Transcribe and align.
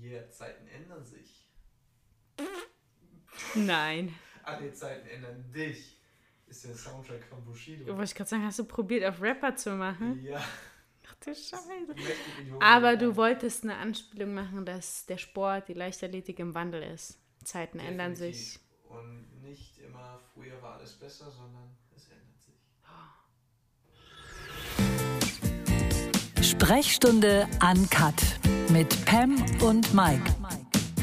Yeah, 0.00 0.28
Zeiten 0.30 0.66
ändern 0.68 1.04
sich. 1.04 1.48
Nein. 3.54 4.14
Alle 4.42 4.72
Zeiten 4.72 5.06
ändern 5.08 5.50
dich. 5.52 6.00
Ist 6.46 6.64
der 6.64 6.74
Soundtrack 6.74 7.24
von 7.24 7.44
Bushido. 7.44 7.86
Wollte 7.86 8.04
ich 8.04 8.14
gerade 8.14 8.30
sagen, 8.30 8.44
hast 8.44 8.58
du 8.58 8.64
probiert, 8.64 9.04
auf 9.04 9.20
Rapper 9.20 9.56
zu 9.56 9.70
machen? 9.70 10.22
Ja. 10.22 10.42
Ach 11.06 11.14
du 11.16 11.34
Scheiße. 11.34 11.56
Aber 12.60 12.96
du 12.96 13.16
wolltest 13.16 13.64
eine 13.64 13.76
Anspielung 13.76 14.34
machen, 14.34 14.64
dass 14.64 15.06
der 15.06 15.18
Sport, 15.18 15.68
die 15.68 15.74
Leichtathletik 15.74 16.38
im 16.38 16.54
Wandel 16.54 16.82
ist. 16.82 17.18
Zeiten 17.44 17.78
ändern 17.78 18.12
Definitiv. 18.12 18.52
sich. 18.52 18.60
Und 18.88 19.42
nicht 19.42 19.78
immer 19.78 20.20
früher 20.32 20.60
war 20.62 20.76
alles 20.78 20.92
besser, 20.92 21.30
sondern 21.30 21.76
Sprechstunde 26.44 27.48
Uncut 27.62 28.14
mit 28.68 29.06
Pam 29.06 29.34
und 29.62 29.94
Mike. 29.94 30.22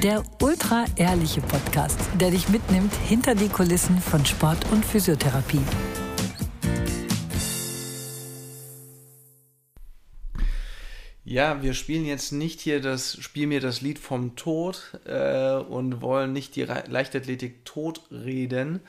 Der 0.03 0.21
ultra 0.39 0.85
ehrliche 0.97 1.41
Podcast, 1.41 1.99
der 2.19 2.29
dich 2.29 2.47
mitnimmt 2.49 2.93
hinter 3.07 3.33
die 3.33 3.49
Kulissen 3.49 3.97
von 3.97 4.23
Sport 4.23 4.71
und 4.71 4.85
Physiotherapie. 4.85 5.63
Ja, 11.23 11.63
wir 11.63 11.73
spielen 11.73 12.05
jetzt 12.05 12.31
nicht 12.33 12.61
hier 12.61 12.79
das 12.79 13.17
Spiel 13.19 13.47
mir 13.47 13.61
das 13.61 13.81
Lied 13.81 13.97
vom 13.97 14.35
Tod 14.35 14.99
äh, 15.05 15.55
und 15.55 16.03
wollen 16.03 16.33
nicht 16.33 16.55
die 16.55 16.65
Leichtathletik 16.65 17.65
tot 17.65 18.03
reden, 18.11 18.81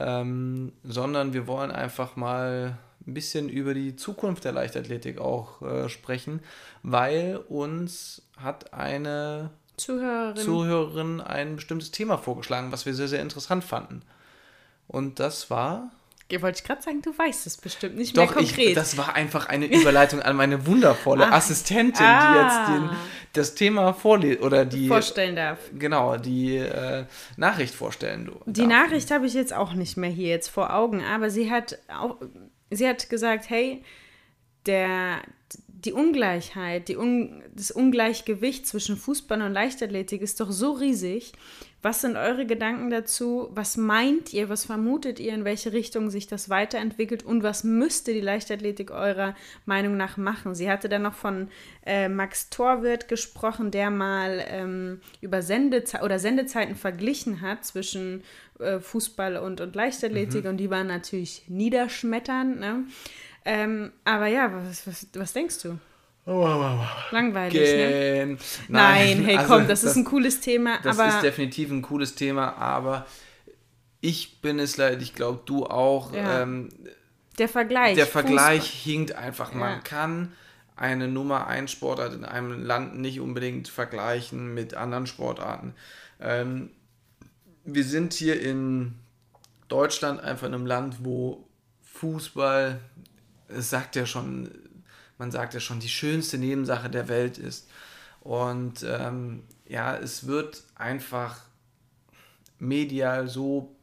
ähm, 0.00 0.72
sondern 0.84 1.34
wir 1.34 1.46
wollen 1.46 1.70
einfach 1.70 2.16
mal 2.16 2.78
ein 3.08 3.14
bisschen 3.14 3.48
über 3.48 3.74
die 3.74 3.96
Zukunft 3.96 4.44
der 4.44 4.52
Leichtathletik 4.52 5.18
auch 5.18 5.62
äh, 5.62 5.88
sprechen, 5.88 6.40
weil 6.82 7.40
uns 7.48 8.22
hat 8.36 8.72
eine 8.74 9.50
Zuhörerin. 9.76 10.36
Zuhörerin 10.44 11.20
ein 11.20 11.56
bestimmtes 11.56 11.90
Thema 11.90 12.18
vorgeschlagen, 12.18 12.70
was 12.72 12.84
wir 12.86 12.94
sehr, 12.94 13.08
sehr 13.08 13.22
interessant 13.22 13.64
fanden. 13.64 14.02
Und 14.86 15.20
das 15.20 15.50
war 15.50 15.90
wollte 16.40 16.58
ich 16.58 16.64
gerade 16.64 16.82
sagen, 16.82 17.00
du 17.00 17.16
weißt 17.16 17.46
es 17.46 17.56
bestimmt 17.56 17.96
nicht 17.96 18.14
Doch, 18.16 18.34
mehr 18.34 18.42
ich, 18.44 18.54
konkret. 18.54 18.76
das 18.76 18.98
war 18.98 19.14
einfach 19.14 19.46
eine 19.48 19.64
Überleitung 19.80 20.20
an 20.20 20.36
meine 20.36 20.66
wundervolle 20.66 21.26
Ach. 21.28 21.32
Assistentin, 21.32 22.04
Ah. 22.04 22.32
die 22.32 22.38
jetzt 22.38 22.68
den, 22.90 22.96
das 23.32 23.54
Thema 23.54 23.94
vorliest 23.94 24.42
oder 24.42 24.66
die 24.66 24.88
vorstellen 24.88 25.36
darf. 25.36 25.58
genau 25.78 26.18
die 26.18 26.56
äh, 26.56 27.06
Nachricht 27.38 27.74
vorstellen. 27.74 28.30
Die 28.44 28.60
darf. 28.60 28.68
Nachricht 28.68 29.10
habe 29.10 29.26
ich 29.26 29.32
jetzt 29.32 29.54
auch 29.54 29.72
nicht 29.72 29.96
mehr 29.96 30.10
hier 30.10 30.28
jetzt 30.28 30.48
vor 30.48 30.74
Augen, 30.74 31.02
aber 31.02 31.30
sie 31.30 31.50
hat 31.50 31.78
auch, 31.88 32.16
sie 32.70 32.88
hat 32.88 33.08
gesagt, 33.08 33.50
hey, 33.50 33.82
der, 34.66 35.22
die 35.66 35.92
Ungleichheit, 35.92 36.88
die 36.88 36.96
Un, 36.96 37.42
das 37.54 37.70
Ungleichgewicht 37.70 38.66
zwischen 38.66 38.96
Fußball 38.96 39.42
und 39.42 39.52
Leichtathletik 39.52 40.22
ist 40.22 40.40
doch 40.40 40.50
so 40.50 40.72
riesig. 40.72 41.32
Was 41.80 42.00
sind 42.00 42.16
eure 42.16 42.44
Gedanken 42.44 42.90
dazu? 42.90 43.50
Was 43.52 43.76
meint 43.76 44.32
ihr? 44.32 44.48
Was 44.48 44.64
vermutet 44.64 45.20
ihr, 45.20 45.32
in 45.32 45.44
welche 45.44 45.72
Richtung 45.72 46.10
sich 46.10 46.26
das 46.26 46.50
weiterentwickelt? 46.50 47.22
Und 47.22 47.44
was 47.44 47.62
müsste 47.62 48.12
die 48.12 48.20
Leichtathletik 48.20 48.90
eurer 48.90 49.36
Meinung 49.64 49.96
nach 49.96 50.16
machen? 50.16 50.56
Sie 50.56 50.68
hatte 50.68 50.88
dann 50.88 51.02
noch 51.02 51.14
von 51.14 51.48
äh, 51.86 52.08
Max 52.08 52.50
Torwirt 52.50 53.06
gesprochen, 53.06 53.70
der 53.70 53.90
mal 53.90 54.44
ähm, 54.48 55.00
über 55.20 55.40
Sendeze 55.40 56.00
oder 56.02 56.18
Sendezeiten 56.18 56.74
verglichen 56.74 57.42
hat 57.42 57.64
zwischen 57.64 58.24
äh, 58.58 58.80
Fußball 58.80 59.36
und, 59.36 59.60
und 59.60 59.76
Leichtathletik. 59.76 60.46
Und 60.46 60.56
die 60.56 60.70
waren 60.70 60.88
natürlich 60.88 61.44
niederschmetternd. 61.46 62.58
Ne? 62.58 62.84
Ähm, 63.44 63.92
aber 64.04 64.26
ja, 64.26 64.52
was, 64.52 64.84
was, 64.84 65.06
was 65.14 65.32
denkst 65.32 65.62
du? 65.62 65.78
Langweilig, 67.10 67.54
ne? 67.54 67.60
Gen- 68.36 68.38
Nein, 68.68 69.24
hey, 69.24 69.36
also 69.38 69.54
komm, 69.54 69.68
das, 69.68 69.82
ist 69.84 69.96
ein 69.96 70.04
cooles 70.04 70.40
Thema, 70.40 70.78
Das 70.82 70.98
ist 70.98 71.22
definitiv 71.22 71.70
ein 71.70 71.82
cooles 71.82 72.14
Thema, 72.14 72.56
aber 72.56 73.06
ich 74.00 74.40
bin 74.40 74.58
es 74.58 74.76
leider, 74.76 75.00
ich 75.00 75.14
glaube 75.14 75.40
du 75.46 75.66
auch. 75.66 76.12
Ja. 76.12 76.42
Ähm, 76.42 76.68
der 77.38 77.48
Vergleich. 77.48 77.94
der 77.94 78.06
Vergleich 78.06 78.60
Fußball. 78.70 78.92
hinkt 78.92 79.12
einfach. 79.14 79.52
Man 79.54 79.70
Ja. 79.74 79.78
kann 79.78 80.32
eine 80.76 81.08
Nummer 81.08 81.46
1 81.46 81.70
Sportart 81.70 82.12
in 82.14 82.24
einem 82.24 82.62
Land 82.64 82.98
nicht 82.98 83.20
unbedingt 83.20 83.68
vergleichen 83.68 84.54
mit 84.54 84.74
anderen 84.74 85.06
Sportarten. 85.06 85.74
Ähm, 86.20 86.70
wir 87.64 87.84
sind 87.84 88.12
hier 88.14 88.40
in 88.40 88.94
Deutschland 89.68 90.20
einfach 90.20 90.46
in 90.46 90.54
einem 90.54 90.66
Land, 90.66 90.96
wo 91.04 91.48
Fußball, 91.82 92.80
es 93.48 93.70
sagt 93.70 93.96
ja 93.96 94.06
schon, 94.06 94.50
man 95.18 95.30
sagt 95.30 95.54
ja 95.54 95.60
schon, 95.60 95.80
die 95.80 95.88
schönste 95.88 96.38
Nebensache 96.38 96.88
der 96.90 97.08
Welt 97.08 97.38
ist. 97.38 97.68
Und 98.20 98.84
ähm, 98.86 99.42
ja, 99.66 99.96
es 99.96 100.26
wird 100.26 100.62
einfach 100.74 101.36
medial 102.58 103.28
so 103.28 103.74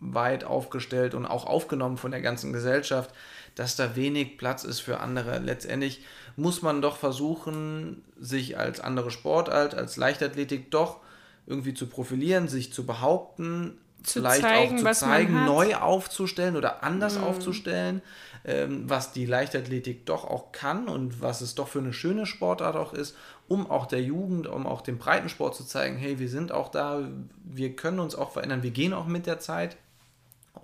weit 0.00 0.44
aufgestellt 0.44 1.14
und 1.14 1.26
auch 1.26 1.46
aufgenommen 1.46 1.96
von 1.96 2.10
der 2.10 2.20
ganzen 2.20 2.52
Gesellschaft, 2.52 3.10
dass 3.54 3.76
da 3.76 3.94
wenig 3.96 4.38
Platz 4.38 4.64
ist 4.64 4.80
für 4.80 5.00
andere. 5.00 5.38
Letztendlich 5.38 6.04
muss 6.36 6.62
man 6.62 6.82
doch 6.82 6.96
versuchen, 6.96 8.02
sich 8.18 8.58
als 8.58 8.80
andere 8.80 9.10
Sportart, 9.10 9.74
als 9.74 9.96
Leichtathletik 9.96 10.70
doch 10.70 11.00
irgendwie 11.46 11.74
zu 11.74 11.86
profilieren, 11.86 12.48
sich 12.48 12.72
zu 12.72 12.86
behaupten, 12.86 13.78
Zu 14.02 14.20
vielleicht 14.20 14.42
zeigen, 14.42 14.78
auch 14.86 14.92
zu 14.92 15.00
zeigen, 15.00 15.44
neu 15.44 15.76
aufzustellen 15.76 16.56
oder 16.56 16.82
anders 16.82 17.18
Mhm. 17.18 17.24
aufzustellen, 17.24 18.02
ähm, 18.44 18.88
was 18.88 19.12
die 19.12 19.26
Leichtathletik 19.26 20.06
doch 20.06 20.24
auch 20.24 20.52
kann 20.52 20.88
und 20.88 21.20
was 21.20 21.40
es 21.40 21.54
doch 21.54 21.68
für 21.68 21.78
eine 21.78 21.92
schöne 21.92 22.26
Sportart 22.26 22.76
auch 22.76 22.92
ist, 22.92 23.16
um 23.48 23.70
auch 23.70 23.86
der 23.86 24.02
Jugend, 24.02 24.46
um 24.46 24.66
auch 24.66 24.80
dem 24.80 24.98
Breitensport 24.98 25.54
zu 25.54 25.64
zeigen, 25.64 25.96
hey, 25.96 26.18
wir 26.18 26.28
sind 26.28 26.52
auch 26.52 26.68
da, 26.68 27.08
wir 27.44 27.76
können 27.76 28.00
uns 28.00 28.14
auch 28.14 28.32
verändern, 28.32 28.62
wir 28.62 28.70
gehen 28.70 28.94
auch 28.94 29.06
mit 29.06 29.26
der 29.26 29.38
Zeit. 29.38 29.76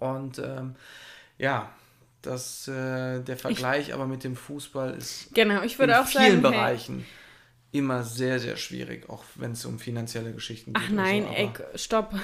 Und 0.01 0.39
ähm, 0.39 0.75
ja, 1.39 1.71
das, 2.23 2.67
äh, 2.69 3.21
der 3.21 3.37
Vergleich 3.37 3.95
aber 3.95 4.07
mit 4.07 4.25
dem 4.25 4.37
Fußball 4.37 4.95
ist 4.95 5.33
Genau, 5.35 5.63
ich 5.63 5.75
in 5.75 5.79
würde 5.79 6.01
auch 6.01 6.07
vielen 6.07 6.43
sagen, 6.43 6.53
hey, 6.53 6.53
Bereichen 6.53 7.07
immer 7.71 8.03
sehr, 8.03 8.39
sehr 8.39 8.57
schwierig, 8.57 9.09
auch 9.11 9.25
wenn 9.35 9.53
es 9.53 9.65
um 9.67 9.79
finanzielle 9.79 10.33
Geschichten 10.33 10.73
geht. 10.73 10.83
Ach 10.87 10.91
nein, 10.91 11.25
so, 11.25 11.35
ey, 11.35 11.51
stopp. 11.75 12.15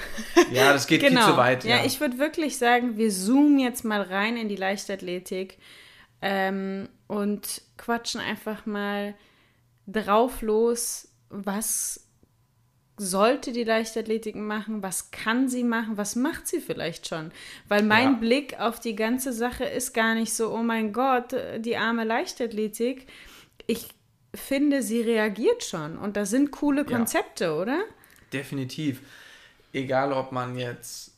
Ja, 0.51 0.73
das 0.73 0.87
geht 0.87 1.01
genau. 1.01 1.21
viel 1.21 1.31
zu 1.33 1.37
weit. 1.37 1.63
Ja, 1.63 1.77
Ja, 1.77 1.85
ich 1.85 1.99
würde 1.99 2.17
wirklich 2.17 2.57
sagen, 2.57 2.97
wir 2.97 3.09
zoomen 3.11 3.59
jetzt 3.59 3.85
mal 3.85 4.01
rein 4.01 4.37
in 4.37 4.49
die 4.49 4.55
Leichtathletik 4.55 5.57
ähm, 6.21 6.89
und 7.07 7.61
quatschen 7.77 8.21
einfach 8.21 8.65
mal 8.65 9.13
drauf 9.85 10.41
los, 10.41 11.09
was 11.29 12.01
sollte 12.97 13.51
die 13.51 13.65
Leichtathletik 13.65 14.35
machen, 14.35 14.81
was 14.81 15.11
kann 15.11 15.49
sie 15.49 15.63
machen, 15.63 15.97
was 15.97 16.15
macht 16.15 16.47
sie 16.47 16.61
vielleicht 16.61 17.07
schon. 17.07 17.31
Weil 17.67 17.83
mein 17.83 18.13
Ja. 18.13 18.17
Blick 18.19 18.59
auf 18.59 18.79
die 18.79 18.95
ganze 18.95 19.33
Sache 19.33 19.65
ist 19.65 19.93
gar 19.93 20.15
nicht 20.15 20.33
so, 20.33 20.51
oh 20.51 20.63
mein 20.63 20.93
Gott, 20.93 21.35
die 21.59 21.75
arme 21.75 22.05
Leichtathletik. 22.05 23.05
Ich 23.67 23.89
finde, 24.37 24.81
sie 24.81 25.01
reagiert 25.01 25.63
schon 25.63 25.97
und 25.97 26.15
da 26.17 26.25
sind 26.25 26.51
coole 26.51 26.81
Ja. 26.87 26.97
Konzepte, 26.97 27.55
oder? 27.55 27.79
definitiv. 28.33 29.01
Egal, 29.71 30.11
ob 30.11 30.31
man 30.31 30.57
jetzt 30.57 31.11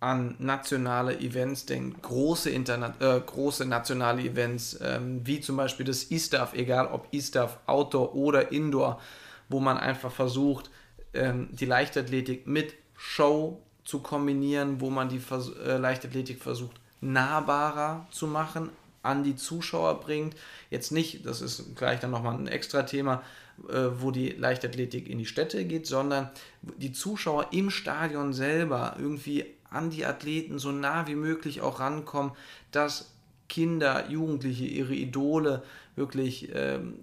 an 0.00 0.34
nationale 0.38 1.18
Events 1.20 1.64
denkt, 1.64 2.02
große, 2.02 2.50
Interna 2.50 2.94
äh, 3.00 3.20
große 3.20 3.64
nationale 3.64 4.22
Events, 4.22 4.78
ähm, 4.82 5.20
wie 5.24 5.40
zum 5.40 5.56
Beispiel 5.56 5.86
das 5.86 6.10
E-Stuff, 6.10 6.52
egal 6.54 6.88
ob 6.88 7.08
E-Stuff 7.12 7.58
Outdoor 7.66 8.14
oder 8.14 8.52
Indoor, 8.52 9.00
wo 9.48 9.60
man 9.60 9.78
einfach 9.78 10.12
versucht, 10.12 10.70
ähm, 11.14 11.48
die 11.52 11.64
Leichtathletik 11.64 12.46
mit 12.46 12.74
Show 12.96 13.62
zu 13.84 14.00
kombinieren, 14.00 14.80
wo 14.80 14.90
man 14.90 15.08
die 15.08 15.18
Vers 15.20 15.50
äh, 15.64 15.78
Leichtathletik 15.78 16.42
versucht, 16.42 16.76
nahbarer 17.00 18.06
zu 18.10 18.26
machen, 18.26 18.68
an 19.04 19.22
die 19.22 19.36
Zuschauer 19.36 20.00
bringt. 20.00 20.34
Jetzt 20.70 20.92
nicht, 20.92 21.26
das 21.26 21.40
ist 21.40 21.76
gleich 21.76 22.00
dann 22.00 22.10
nochmal 22.10 22.34
ein 22.34 22.46
extra 22.46 22.82
Thema, 22.82 23.22
äh, 23.68 23.88
wo 23.98 24.10
die 24.10 24.30
Leichtathletik 24.30 25.08
in 25.08 25.18
die 25.18 25.26
Städte 25.26 25.64
geht, 25.64 25.86
sondern 25.86 26.30
die 26.62 26.92
Zuschauer 26.92 27.48
im 27.52 27.70
Stadion 27.70 28.32
selber 28.32 28.96
irgendwie 28.98 29.44
an 29.70 29.90
die 29.90 30.06
Athleten 30.06 30.58
so 30.58 30.72
nah 30.72 31.06
wie 31.06 31.14
möglich 31.14 31.60
auch 31.60 31.80
rankommen, 31.80 32.32
dass 32.70 33.12
Kinder, 33.48 34.08
Jugendliche, 34.08 34.64
ihre 34.64 34.94
Idole 34.94 35.62
wirklich 35.96 36.50
ähm, 36.54 36.94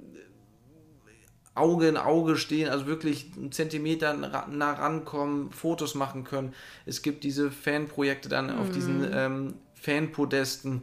Auge 1.54 1.88
in 1.88 1.98
Auge 1.98 2.38
stehen, 2.38 2.70
also 2.70 2.88
wirklich 2.88 3.32
einen 3.36 3.52
Zentimeter 3.52 4.14
nah 4.14 4.74
rankommen, 4.74 5.52
Fotos 5.52 5.96
machen 5.96 6.24
können. 6.24 6.54
Es 6.86 7.02
gibt 7.02 7.24
diese 7.24 7.52
Fanprojekte 7.52 8.30
dann 8.30 8.58
auf 8.58 8.72
diesen 8.72 9.06
ähm, 9.14 9.54
Fanpodesten, 9.74 10.82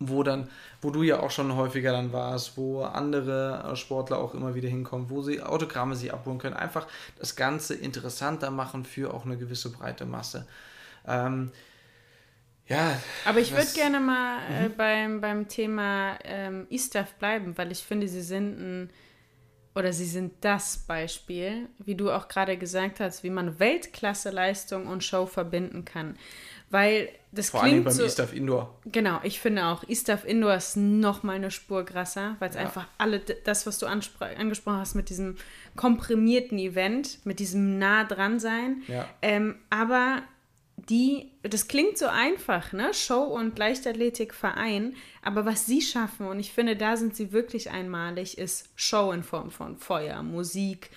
wo 0.00 0.22
dann, 0.22 0.48
wo 0.80 0.90
du 0.90 1.02
ja 1.02 1.20
auch 1.20 1.30
schon 1.30 1.54
häufiger 1.56 1.92
dann 1.92 2.12
warst, 2.12 2.56
wo 2.56 2.82
andere 2.82 3.70
äh, 3.72 3.76
Sportler 3.76 4.18
auch 4.18 4.34
immer 4.34 4.54
wieder 4.54 4.68
hinkommen, 4.68 5.10
wo 5.10 5.22
sie 5.22 5.42
Autogramme 5.42 5.96
sie 5.96 6.10
abholen 6.10 6.38
können. 6.38 6.56
Einfach 6.56 6.86
das 7.18 7.36
Ganze 7.36 7.74
interessanter 7.74 8.50
machen 8.50 8.84
für 8.84 9.12
auch 9.12 9.24
eine 9.24 9.36
gewisse 9.36 9.70
breite 9.70 10.06
Masse. 10.06 10.46
Ähm, 11.06 11.50
ja. 12.68 13.00
Aber 13.24 13.40
ich 13.40 13.52
würde 13.52 13.72
gerne 13.74 13.98
mal 13.98 14.38
äh, 14.50 14.68
beim, 14.68 15.20
beim 15.20 15.48
Thema 15.48 16.18
ähm, 16.24 16.66
E-Stuff 16.70 17.14
bleiben, 17.14 17.56
weil 17.56 17.72
ich 17.72 17.82
finde, 17.82 18.06
sie 18.06 18.22
sind 18.22 18.60
ein, 18.60 18.90
oder 19.74 19.92
sie 19.92 20.04
sind 20.04 20.34
das 20.42 20.76
Beispiel, 20.76 21.68
wie 21.78 21.94
du 21.94 22.10
auch 22.10 22.28
gerade 22.28 22.58
gesagt 22.58 23.00
hast, 23.00 23.22
wie 23.22 23.30
man 23.30 23.58
Weltklasse-Leistung 23.58 24.86
und 24.86 25.02
Show 25.02 25.24
verbinden 25.24 25.84
kann. 25.84 26.18
Weil 26.70 27.08
das 27.32 27.50
Vor 27.50 27.60
klingt 27.60 27.74
allem 27.74 27.84
beim 27.84 27.92
so, 27.94 28.02
East 28.04 28.20
of 28.20 28.34
Indoor. 28.34 28.74
Genau, 28.86 29.20
ich 29.22 29.40
finde 29.40 29.66
auch, 29.66 29.86
East 29.88 30.10
of 30.10 30.24
Indoor 30.26 30.54
ist 30.54 30.76
noch 30.76 31.22
mal 31.22 31.36
eine 31.36 31.50
Spur 31.50 31.84
krasser, 31.84 32.36
weil 32.38 32.50
es 32.50 32.56
Ja. 32.56 32.62
einfach 32.62 32.86
alle, 32.98 33.20
das, 33.20 33.66
was 33.66 33.78
du 33.78 33.86
angesprochen 33.86 34.78
hast 34.78 34.94
mit 34.94 35.08
diesem 35.08 35.36
komprimierten 35.76 36.58
Event, 36.58 37.24
mit 37.24 37.38
diesem 37.38 37.78
nah 37.78 38.04
dran 38.04 38.38
sein. 38.38 38.82
Ja. 38.86 39.08
Ähm, 39.22 39.56
aber 39.70 40.22
die, 40.76 41.32
das 41.42 41.68
klingt 41.68 41.98
so 41.98 42.06
einfach, 42.06 42.72
ne? 42.72 42.94
Show 42.94 43.22
und 43.22 43.58
Leichtathletik 43.58 44.32
verein. 44.32 44.94
Aber 45.22 45.44
was 45.44 45.66
sie 45.66 45.82
schaffen, 45.82 46.26
und 46.26 46.38
ich 46.38 46.52
finde, 46.52 46.76
da 46.76 46.96
sind 46.96 47.16
sie 47.16 47.32
wirklich 47.32 47.70
einmalig, 47.70 48.38
ist 48.38 48.68
Show 48.76 49.12
in 49.12 49.22
Form 49.22 49.50
von 49.50 49.76
Feuer, 49.76 50.22
Musik. 50.22 50.90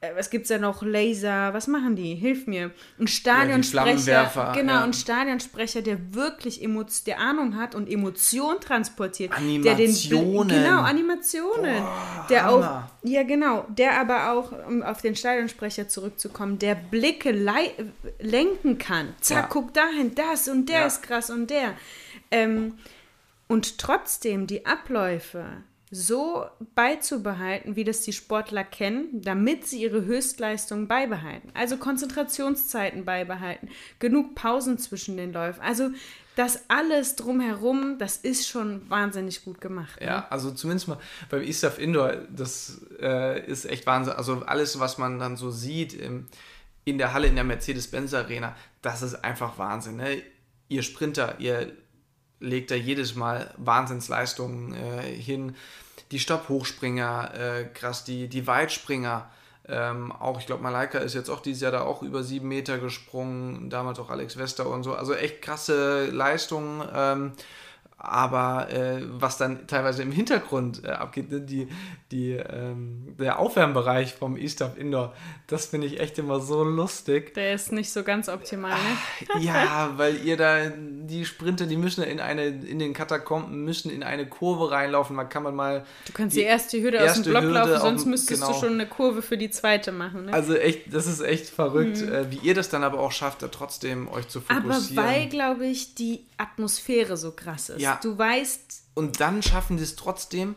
Äh, 0.00 0.14
was 0.14 0.30
gibt's 0.30 0.48
da 0.48 0.58
noch? 0.58 0.82
Laser, 0.82 1.52
was 1.54 1.66
machen 1.66 1.96
die? 1.96 2.14
Hilf 2.14 2.46
mir. 2.46 2.70
Ein 3.00 3.08
Stadionsprecher. 3.08 3.98
Flammenwerfer, 3.98 4.52
genau, 4.54 4.74
ja. 4.74 4.84
ein 4.84 4.92
Stadionsprecher, 4.92 5.82
der 5.82 6.14
wirklich 6.14 6.62
Emo- 6.62 6.84
der 7.04 7.18
Ahnung 7.18 7.56
hat 7.56 7.74
und 7.74 7.90
Emotion 7.90 8.60
transportiert. 8.60 9.32
Der 9.32 9.74
den, 9.74 9.90
Animationen. 9.90 10.48
genau, 10.48 10.82
Animationen. 10.82 11.82
der 12.30 12.48
auch, 12.48 12.82
ja 13.02 13.24
genau, 13.24 13.66
der 13.70 13.98
aber 14.00 14.30
auch, 14.32 14.52
um 14.68 14.84
auf 14.84 15.02
den 15.02 15.16
Stadionsprecher 15.16 15.88
zurückzukommen, 15.88 16.60
der 16.60 16.76
Blicke 16.76 17.32
lenken 18.20 18.78
kann. 18.78 19.14
Zack, 19.20 19.36
Ja. 19.36 19.46
guck 19.50 19.74
dahin, 19.74 20.14
das 20.14 20.46
und 20.46 20.68
der 20.68 20.80
Ja. 20.80 20.86
ist 20.86 21.02
krass 21.02 21.28
und 21.28 21.50
der. 21.50 21.74
Ähm, 22.30 22.74
und 23.48 23.78
trotzdem 23.78 24.46
die 24.46 24.64
Abläufe 24.66 25.44
so 25.90 26.46
beizubehalten, 26.74 27.76
wie 27.76 27.84
das 27.84 28.02
die 28.02 28.12
Sportler 28.12 28.64
kennen, 28.64 29.22
damit 29.22 29.66
sie 29.66 29.82
ihre 29.82 30.04
Höchstleistung 30.04 30.86
beibehalten. 30.86 31.50
Also 31.54 31.78
Konzentrationszeiten 31.78 33.04
beibehalten, 33.04 33.68
genug 33.98 34.34
Pausen 34.34 34.78
zwischen 34.78 35.16
den 35.16 35.32
Läufen. 35.32 35.62
Also 35.62 35.90
das 36.36 36.68
alles 36.68 37.16
drumherum, 37.16 37.98
das 37.98 38.16
ist 38.16 38.48
schon 38.48 38.88
wahnsinnig 38.88 39.44
gut 39.44 39.60
gemacht. 39.60 40.00
ne? 40.00 40.06
Ja, 40.06 40.26
also 40.30 40.52
zumindest 40.52 40.88
mal 40.88 40.98
beim 41.30 41.42
East 41.42 41.64
of 41.64 41.78
Indoor, 41.78 42.12
das 42.30 42.80
äh, 43.00 43.44
ist 43.46 43.64
echt 43.64 43.86
Wahnsinn. 43.86 44.12
Also 44.14 44.42
alles, 44.46 44.78
was 44.78 44.98
man 44.98 45.18
dann 45.18 45.36
so 45.36 45.50
sieht 45.50 45.94
im, 45.94 46.28
in 46.84 46.98
der 46.98 47.12
Halle, 47.12 47.26
in 47.26 47.34
der 47.34 47.44
Mercedes-Benz 47.44 48.14
Arena, 48.14 48.54
das 48.82 49.02
ist 49.02 49.24
einfach 49.24 49.58
Wahnsinn. 49.58 49.96
Ne? 49.96 50.22
Ihr 50.68 50.82
Sprinter, 50.82 51.40
ihr 51.40 51.72
legt 52.40 52.70
da 52.70 52.74
jedes 52.74 53.14
Mal 53.14 53.52
Wahnsinnsleistungen 53.56 54.74
äh, 54.74 55.02
hin. 55.02 55.56
Die 56.10 56.18
Stopp-Hochspringer, 56.18 57.34
äh, 57.34 57.64
krass, 57.64 58.04
die, 58.04 58.28
die 58.28 58.46
Weitspringer. 58.46 59.30
Ähm, 59.68 60.12
auch, 60.12 60.40
ich 60.40 60.46
glaube, 60.46 60.62
Malaika 60.62 60.98
ist 60.98 61.14
jetzt 61.14 61.28
auch 61.28 61.40
dieses 61.40 61.60
Jahr 61.60 61.72
da 61.72 61.82
auch 61.82 62.02
über 62.02 62.22
sieben 62.22 62.48
Meter 62.48 62.78
gesprungen, 62.78 63.68
damals 63.68 63.98
auch 63.98 64.08
Alex 64.08 64.38
Wester 64.38 64.68
und 64.68 64.82
so. 64.82 64.94
Also 64.94 65.14
echt 65.14 65.42
krasse 65.42 66.06
Leistungen. 66.06 66.88
Ähm, 66.94 67.32
aber 68.00 68.70
äh, 68.70 69.02
was 69.10 69.38
dann 69.38 69.66
teilweise 69.66 70.02
im 70.02 70.12
Hintergrund 70.12 70.84
äh, 70.84 70.88
abgeht, 70.90 71.32
ne, 71.32 71.40
die, 71.40 71.66
die, 72.12 72.30
ähm, 72.32 73.16
der 73.18 73.40
Aufwärmbereich 73.40 74.14
vom 74.14 74.36
East 74.36 74.62
of 74.62 74.78
Indoor, 74.78 75.12
das 75.48 75.66
finde 75.66 75.88
ich 75.88 75.98
echt 75.98 76.16
immer 76.18 76.38
so 76.40 76.62
lustig. 76.62 77.34
Der 77.34 77.54
ist 77.54 77.72
nicht 77.72 77.90
so 77.90 78.04
ganz 78.04 78.28
optimal, 78.28 78.72
ne? 79.34 79.42
Ja, 79.44 79.94
weil 79.96 80.24
ihr 80.24 80.36
da, 80.36 80.70
die 80.70 81.24
Sprinter, 81.24 81.66
die 81.66 81.76
müssen 81.76 82.04
in 82.04 82.20
eine, 82.20 82.46
in 82.46 82.78
den 82.78 82.94
Katakomben, 82.94 83.64
müssen 83.64 83.90
in 83.90 84.04
eine 84.04 84.26
Kurve 84.28 84.70
reinlaufen. 84.70 85.16
Da 85.16 85.24
kann 85.24 85.42
man 85.42 85.56
mal. 85.56 85.84
Du 86.06 86.12
kannst 86.12 86.36
die, 86.36 86.42
erste 86.42 86.80
Hürde 86.80 86.98
aus 87.00 87.06
erste 87.06 87.22
dem 87.24 87.30
Block 87.32 87.42
Hürde 87.42 87.54
laufen, 87.54 87.72
auf 87.74 87.80
sonst 87.80 88.02
dem- 88.04 88.10
müsstest 88.10 88.42
genau. 88.42 88.52
du 88.54 88.60
schon 88.60 88.74
eine 88.74 88.86
Kurve 88.86 89.22
für 89.22 89.36
die 89.36 89.50
zweite 89.50 89.90
machen. 89.90 90.26
Ne? 90.26 90.32
Also 90.32 90.54
echt, 90.54 90.94
das 90.94 91.06
ist 91.08 91.20
echt 91.20 91.46
verrückt, 91.46 92.00
äh, 92.00 92.30
wie 92.30 92.36
ihr 92.46 92.54
das 92.54 92.68
dann 92.68 92.84
aber 92.84 93.00
auch 93.00 93.10
schafft, 93.12 93.42
da 93.42 93.48
trotzdem 93.48 94.06
euch 94.08 94.28
zu 94.28 94.40
Aber 94.46 94.60
fokussieren. 94.72 95.04
weil, 95.04 95.28
glaube 95.28 95.66
ich, 95.66 95.94
die 95.96 96.24
Atmosphäre 96.36 97.16
so 97.16 97.32
krass 97.32 97.70
ist. 97.70 97.80
Ja. 97.80 97.87
Du 97.96 98.16
weißt, 98.18 98.82
Und 98.94 99.20
dann 99.20 99.42
schaffen 99.42 99.76
die 99.76 99.82
es 99.82 99.96
trotzdem, 99.96 100.54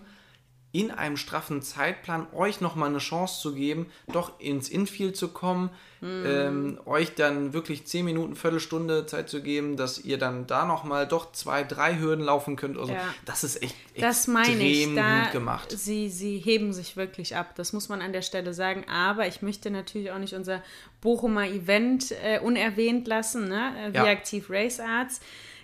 in 0.74 0.90
einem 0.90 1.18
straffen 1.18 1.62
Zeitplan 1.62 2.28
euch 2.34 2.62
nochmal 2.62 2.88
eine 2.88 3.00
Chance 3.00 3.42
zu 3.42 3.54
geben, 3.54 3.88
doch 4.14 4.40
ins 4.40 4.70
Infield 4.70 5.18
zu 5.18 5.28
kommen, 5.28 5.70
Mhm. 6.00 6.24
ähm, 6.26 6.80
euch 6.86 7.14
dann 7.14 7.52
wirklich 7.52 7.86
10 7.86 8.06
Minuten, 8.06 8.36
Viertelstunde 8.38 9.06
Zeit 9.06 9.30
zu 9.30 9.42
geben, 9.44 9.76
dass 9.76 10.00
ihr 10.00 10.18
dann 10.18 10.48
da 10.48 10.66
nochmal 10.66 11.06
doch 11.10 11.34
zwei, 11.34 11.64
drei 11.66 12.00
Hürden 12.00 12.24
laufen 12.24 12.56
könnt. 12.56 12.78
Also, 12.78 12.94
Ja. 12.94 13.02
Das 13.26 13.44
ist 13.44 13.62
echt 13.62 13.76
das 14.00 14.28
meine 14.28 14.64
ich. 14.64 14.78
extrem 14.84 14.96
Da, 14.96 15.24
gut 15.24 15.32
gemacht. 15.34 15.72
Sie, 15.78 16.10
sie 16.10 16.40
heben 16.40 16.72
sich 16.72 16.96
wirklich 16.96 17.36
ab. 17.36 17.54
Das 17.56 17.74
muss 17.74 17.90
man 17.90 18.02
an 18.02 18.14
der 18.14 18.22
Stelle 18.24 18.54
sagen. 18.54 18.86
Aber 18.90 19.28
ich 19.28 19.42
möchte 19.42 19.70
natürlich 19.72 20.10
auch 20.12 20.20
nicht 20.20 20.34
unser 20.36 20.64
Bochumer 21.02 21.48
Event 21.50 22.12
äh, 22.24 22.40
unerwähnt 22.40 23.08
lassen, 23.10 23.50
ne? 23.50 23.74
Äh, 23.78 23.92
Ja. 23.98 24.06
Wie 24.06 24.10
Aktiv 24.10 24.46
Race 24.50 24.80
Arts 24.80 25.20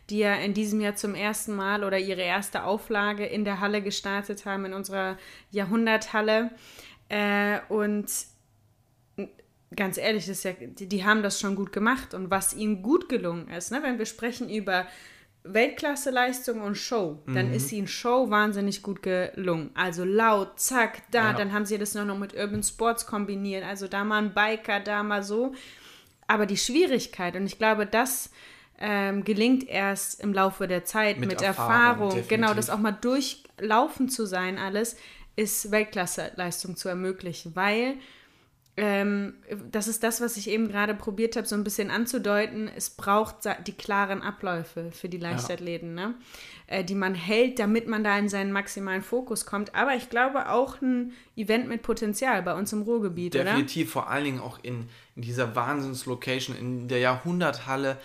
die 0.09 0.19
ja 0.19 0.35
in 0.35 0.53
diesem 0.53 0.79
Jahr 0.81 0.95
zum 0.95 1.15
ersten 1.15 1.55
Mal 1.55 1.83
oder 1.83 1.97
ihre 1.99 2.21
erste 2.21 2.63
Auflage 2.63 3.25
in 3.25 3.43
der 3.45 3.59
Halle 3.59 3.81
gestartet 3.81 4.45
haben, 4.45 4.65
in 4.65 4.73
unserer 4.73 5.17
Jahrhunderthalle. 5.51 6.51
Äh, 7.09 7.59
und 7.69 8.05
ganz 9.75 9.97
ehrlich, 9.97 10.25
das 10.27 10.43
ja, 10.43 10.53
die, 10.53 10.87
die 10.87 11.03
haben 11.03 11.23
das 11.23 11.39
schon 11.39 11.55
gut 11.55 11.73
gemacht 11.73 12.13
und 12.13 12.31
was 12.31 12.53
ihnen 12.53 12.81
gut 12.81 13.09
gelungen 13.09 13.49
ist, 13.49 13.71
ne? 13.71 13.83
wenn 13.83 13.97
wir 13.97 14.05
sprechen 14.05 14.49
über 14.49 14.87
Weltklasse-Leistung 15.43 16.61
und 16.61 16.75
Show, 16.75 17.21
Mhm. 17.25 17.33
dann 17.33 17.53
ist 17.53 17.71
ihnen 17.71 17.87
Show 17.87 18.29
wahnsinnig 18.29 18.81
gut 18.83 19.01
gelungen. 19.01 19.71
Also 19.75 20.03
laut, 20.03 20.59
zack, 20.59 21.03
da, 21.11 21.31
Ja. 21.31 21.33
dann 21.33 21.53
haben 21.53 21.65
sie 21.65 21.77
das 21.77 21.93
noch 21.95 22.17
mit 22.17 22.33
Urban 22.33 22.63
Sports 22.63 23.05
kombiniert, 23.05 23.63
also 23.63 23.87
da 23.87 24.03
mal 24.03 24.23
ein 24.23 24.33
Biker, 24.33 24.79
da 24.79 25.03
mal 25.03 25.23
so. 25.23 25.53
Aber 26.27 26.45
die 26.45 26.57
Schwierigkeit, 26.57 27.35
und 27.37 27.45
ich 27.45 27.57
glaube, 27.57 27.85
das 27.85 28.29
ähm, 28.79 29.23
gelingt 29.23 29.67
erst 29.67 30.21
im 30.21 30.33
Laufe 30.33 30.67
der 30.67 30.85
Zeit 30.85 31.19
mit, 31.19 31.29
Mit 31.29 31.41
Erfahrung, 31.41 32.09
Erfahrung, 32.09 32.27
genau, 32.27 32.53
das 32.53 32.69
auch 32.69 32.79
mal 32.79 32.91
durchlaufen 32.91 34.09
zu 34.09 34.25
sein, 34.25 34.57
alles, 34.57 34.97
ist 35.35 35.71
Weltklasse-Leistung 35.71 36.75
zu 36.75 36.89
ermöglichen, 36.89 37.55
weil 37.55 37.95
ähm, 38.79 39.33
das 39.71 39.87
ist 39.87 40.03
das, 40.03 40.21
was 40.21 40.37
ich 40.37 40.47
eben 40.49 40.67
gerade 40.67 40.93
probiert 40.93 41.35
habe, 41.35 41.47
so 41.47 41.55
ein 41.55 41.63
bisschen 41.63 41.89
anzudeuten. 41.89 42.69
Es 42.75 42.91
braucht 42.91 43.37
die 43.65 43.73
klaren 43.73 44.21
Abläufe 44.21 44.91
für 44.91 45.09
die 45.09 45.17
Leichtathleten, 45.17 45.95
ne? 45.95 46.13
äh, 46.67 46.83
die 46.83 46.93
man 46.93 47.15
hält, 47.15 47.57
damit 47.57 47.87
man 47.87 48.03
da 48.03 48.15
in 48.19 48.29
seinen 48.29 48.51
maximalen 48.51 49.01
Fokus 49.01 49.47
kommt. 49.47 49.73
Aber 49.73 49.95
ich 49.95 50.11
glaube 50.11 50.49
auch 50.49 50.79
ein 50.79 51.13
Event 51.35 51.67
mit 51.67 51.81
Potenzial 51.81 52.43
bei 52.43 52.53
uns 52.53 52.71
im 52.71 52.83
Ruhrgebiet, 52.83 53.33
oder? 53.35 53.45
Definitiv, 53.45 53.91
vor 53.91 54.11
allen 54.11 54.25
Dingen 54.25 54.39
auch 54.41 54.59
in, 54.61 54.87
in 55.15 55.23
dieser 55.23 55.55
Wahnsinnslocation, 55.55 56.55
in 56.55 56.87
der 56.87 56.99
Jahrhunderthalle. 56.99 57.97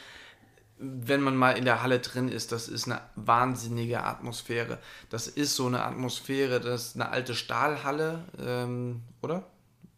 Wenn 0.85 1.21
man 1.21 1.37
mal 1.37 1.53
in 1.53 1.65
der 1.65 1.83
Halle 1.83 2.01
drin 2.01 2.29
ist, 2.29 2.51
das 2.51 2.69
ist 2.69 2.87
eine 2.87 3.01
wahnsinnige 3.15 4.03
Atmosphäre. 4.03 4.79
Das 5.11 5.29
ist 5.29 5.55
so 5.55 5.67
eine 5.67 5.85
Atmosphäre, 5.85 6.61
das 6.61 6.89
ist 6.89 6.97
eine 6.97 7.11
alte 7.11 7.35
Stahlhalle, 7.35 8.25
ähm, 8.45 9.03
oder? 9.23 9.45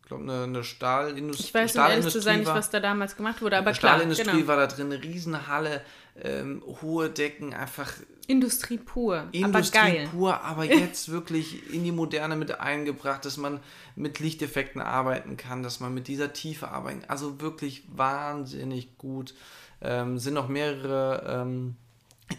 Ich 0.03 0.09
glaube, 0.09 0.25
eine, 0.25 0.43
eine 0.43 0.65
Stahlindustrie. 0.65 1.47
Ich 1.47 1.55
weiß 1.55 1.77
um 1.77 1.83
ehrlich 1.83 2.05
zu 2.05 2.11
sein 2.11 2.21
Stahlindustrie 2.21 2.39
nicht, 2.41 2.55
was 2.55 2.69
da 2.71 2.81
damals 2.81 3.17
gemacht 3.17 3.41
wurde, 3.41 3.57
aber 3.57 3.73
klar, 3.73 3.95
Stahlindustrie 3.95 4.31
genau. 4.33 4.47
war 4.47 4.57
da 4.57 4.67
drin, 4.67 4.93
eine 4.93 5.03
Riesenhalle, 5.03 5.81
ähm, 6.23 6.63
hohe 6.83 7.11
Decken, 7.11 7.55
einfach 7.55 7.93
Industrie 8.27 8.79
pur, 8.79 9.29
Industrie 9.33 9.79
aber 9.79 9.89
geil. 9.89 10.09
pur, 10.11 10.41
aber 10.43 10.65
jetzt 10.65 11.11
wirklich 11.11 11.73
in 11.73 11.85
die 11.85 11.93
Moderne 11.93 12.37
mit 12.37 12.59
eingebracht, 12.59 13.25
dass 13.25 13.37
man 13.37 13.61
mit 13.97 14.19
Lichteffekten 14.19 14.81
arbeiten 14.81 15.37
kann, 15.37 15.63
dass 15.63 15.81
man 15.81 15.93
mit 15.93 16.09
dieser 16.09 16.33
Tiefe 16.33 16.69
arbeiten 16.69 17.01
kann. 17.01 17.11
Also 17.11 17.41
wirklich 17.41 17.83
wahnsinnig 17.89 18.97
gut. 18.97 19.35
Ähm, 19.83 20.19
sind 20.19 20.35
noch 20.35 20.49
mehrere 20.49 21.43
ähm, 21.43 21.77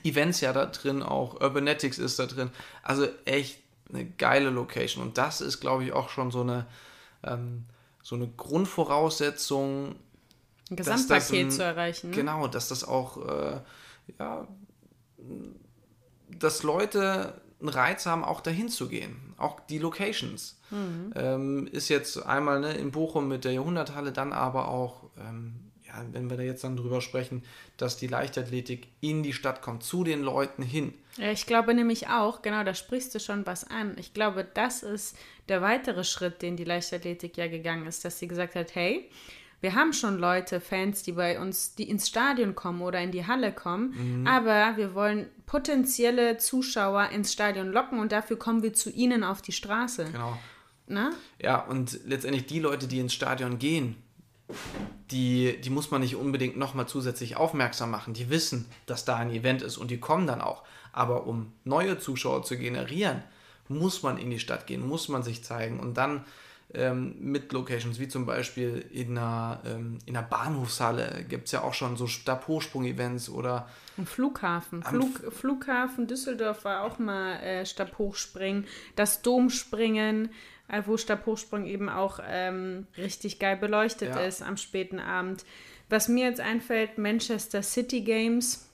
Events 0.03 0.41
ja 0.41 0.53
da 0.53 0.65
drin, 0.65 1.03
auch 1.03 1.39
Urbanetics 1.39 1.99
ist 1.99 2.17
da 2.17 2.25
drin. 2.25 2.49
Also 2.81 3.07
echt 3.25 3.59
eine 3.89 4.05
geile 4.05 4.49
Location. 4.49 5.03
Und 5.03 5.17
das 5.17 5.41
ist, 5.41 5.59
glaube 5.59 5.83
ich, 5.83 5.93
auch 5.93 6.09
schon 6.09 6.31
so 6.31 6.41
eine, 6.41 6.65
ähm, 7.23 7.65
so 8.01 8.15
eine 8.15 8.27
Grundvoraussetzung, 8.27 9.95
Ein 10.69 10.75
Gesamtpaket 10.77 11.45
ein- 11.47 11.51
zu 11.51 11.63
erreichen. 11.63 12.09
Ne? 12.09 12.15
Genau, 12.15 12.47
dass 12.47 12.69
das 12.69 12.83
auch, 12.83 13.17
äh, 13.27 13.59
ja, 14.19 14.47
dass 16.29 16.63
Leute 16.63 17.41
einen 17.59 17.69
Reiz 17.69 18.05
haben, 18.05 18.23
auch 18.23 18.41
dahin 18.41 18.69
zu 18.69 18.87
gehen. 18.89 19.33
Auch 19.37 19.59
die 19.61 19.77
Locations. 19.77 20.59
Mhm. 20.71 21.13
Ähm, 21.15 21.67
ist 21.67 21.89
jetzt 21.89 22.17
einmal 22.25 22.59
ne, 22.59 22.73
in 22.73 22.91
Bochum 22.91 23.27
mit 23.27 23.45
der 23.45 23.53
Jahrhunderthalle, 23.53 24.11
dann 24.11 24.33
aber 24.33 24.67
auch, 24.67 25.09
ähm, 25.17 25.71
ja, 25.85 26.03
wenn 26.11 26.29
wir 26.29 26.37
da 26.37 26.43
jetzt 26.43 26.63
dann 26.63 26.75
drüber 26.75 26.99
sprechen, 27.01 27.43
dass 27.77 27.95
die 27.97 28.07
Leichtathletik 28.07 28.87
in 29.01 29.23
die 29.23 29.33
Stadt 29.33 29.61
kommt, 29.61 29.83
zu 29.83 30.03
den 30.03 30.21
Leuten 30.21 30.63
hin. 30.63 30.93
Ja, 31.17 31.31
ich 31.31 31.45
glaube 31.45 31.73
nämlich 31.73 32.07
auch, 32.09 32.41
genau, 32.41 32.63
da 32.63 32.73
sprichst 32.73 33.15
du 33.15 33.19
schon 33.19 33.45
was 33.45 33.63
an. 33.69 33.95
Ich 33.97 34.13
glaube, 34.13 34.45
das 34.53 34.83
ist 34.83 35.15
der 35.47 35.61
weitere 35.61 36.03
Schritt, 36.03 36.41
den 36.41 36.57
die 36.57 36.65
Leichtathletik 36.65 37.37
ja 37.37 37.47
gegangen 37.47 37.87
ist, 37.87 38.03
dass 38.03 38.19
sie 38.19 38.27
gesagt 38.27 38.55
hat, 38.55 38.75
hey, 38.75 39.09
wir 39.65 39.73
haben 39.73 39.93
schon 39.93 40.19
Leute, 40.19 40.61
Fans, 40.61 41.01
die 41.01 41.13
bei 41.13 41.39
uns, 41.39 41.73
die 41.73 41.89
ins 41.89 42.07
Stadion 42.07 42.53
kommen 42.53 42.83
oder 42.83 43.01
in 43.01 43.09
die 43.09 43.25
Halle 43.25 43.51
kommen, 43.51 44.27
aber 44.27 44.77
wir 44.77 44.93
wollen 44.93 45.25
potenzielle 45.47 46.37
Zuschauer 46.37 47.09
ins 47.09 47.33
Stadion 47.33 47.71
locken 47.71 47.97
und 47.97 48.11
dafür 48.11 48.37
kommen 48.37 48.61
wir 48.61 48.75
zu 48.75 48.91
ihnen 48.91 49.23
auf 49.23 49.41
die 49.41 49.53
Straße. 49.53 50.05
Genau. 50.11 50.37
ne? 50.85 51.13
Ja, 51.41 51.61
und 51.63 51.99
letztendlich 52.05 52.45
die 52.45 52.59
Leute, 52.59 52.85
die 52.85 52.99
ins 52.99 53.15
Stadion 53.15 53.57
gehen, 53.57 53.95
die, 55.09 55.59
die 55.59 55.71
muss 55.71 55.89
man 55.89 56.01
nicht 56.01 56.15
unbedingt 56.15 56.57
nochmal 56.57 56.87
zusätzlich 56.87 57.35
aufmerksam 57.35 57.89
machen. 57.89 58.13
Die 58.13 58.29
wissen, 58.29 58.67
dass 58.85 59.03
da 59.03 59.15
ein 59.15 59.31
Event 59.31 59.63
ist 59.63 59.77
und 59.77 59.89
die 59.89 59.99
kommen 59.99 60.27
dann 60.27 60.41
auch. 60.41 60.61
Aber 60.93 61.25
um 61.25 61.53
neue 61.63 61.97
Zuschauer 61.97 62.43
zu 62.43 62.55
generieren, 62.55 63.23
muss 63.67 64.03
man 64.03 64.19
in 64.19 64.29
die 64.29 64.37
Stadt 64.37 64.67
gehen, 64.67 64.87
muss 64.87 65.09
man 65.09 65.23
sich 65.23 65.43
zeigen 65.43 65.79
und 65.79 65.97
dann 65.97 66.23
ähm, 66.73 67.15
mit 67.19 67.53
Locations, 67.53 67.99
wie 67.99 68.07
zum 68.07 68.25
Beispiel 68.25 68.85
in 68.91 69.17
einer, 69.17 69.61
ähm, 69.65 69.99
in 70.05 70.17
einer 70.17 70.27
Bahnhofshalle 70.27 71.25
gibt 71.29 71.45
es 71.45 71.51
ja 71.51 71.61
auch 71.61 71.73
schon 71.73 71.95
so 71.95 72.07
Stabhochsprung-Events 72.07 73.29
oder 73.29 73.69
Am 73.97 74.05
Flughafen. 74.05 74.83
Flug, 74.83 75.31
Flughafen 75.33 76.07
Düsseldorf 76.07 76.65
war 76.65 76.83
auch 76.83 76.99
mal 76.99 77.35
äh, 77.37 77.65
Stabhochspringen. 77.65 78.65
Das 78.95 79.21
Domspringen, 79.21 80.29
äh, 80.67 80.81
wo 80.85 80.97
Stabhochsprung 80.97 81.65
eben 81.65 81.87
auch 81.87 82.19
ähm, 82.27 82.87
richtig 82.97 83.39
geil 83.39 83.55
beleuchtet 83.57 84.09
Ja. 84.09 84.19
ist 84.21 84.41
am 84.41 84.57
späten 84.57 84.99
Abend. 84.99 85.45
Was 85.89 86.07
mir 86.07 86.25
jetzt 86.25 86.41
einfällt, 86.41 86.97
Manchester 86.97 87.61
City 87.61 88.01
Games, 88.01 88.69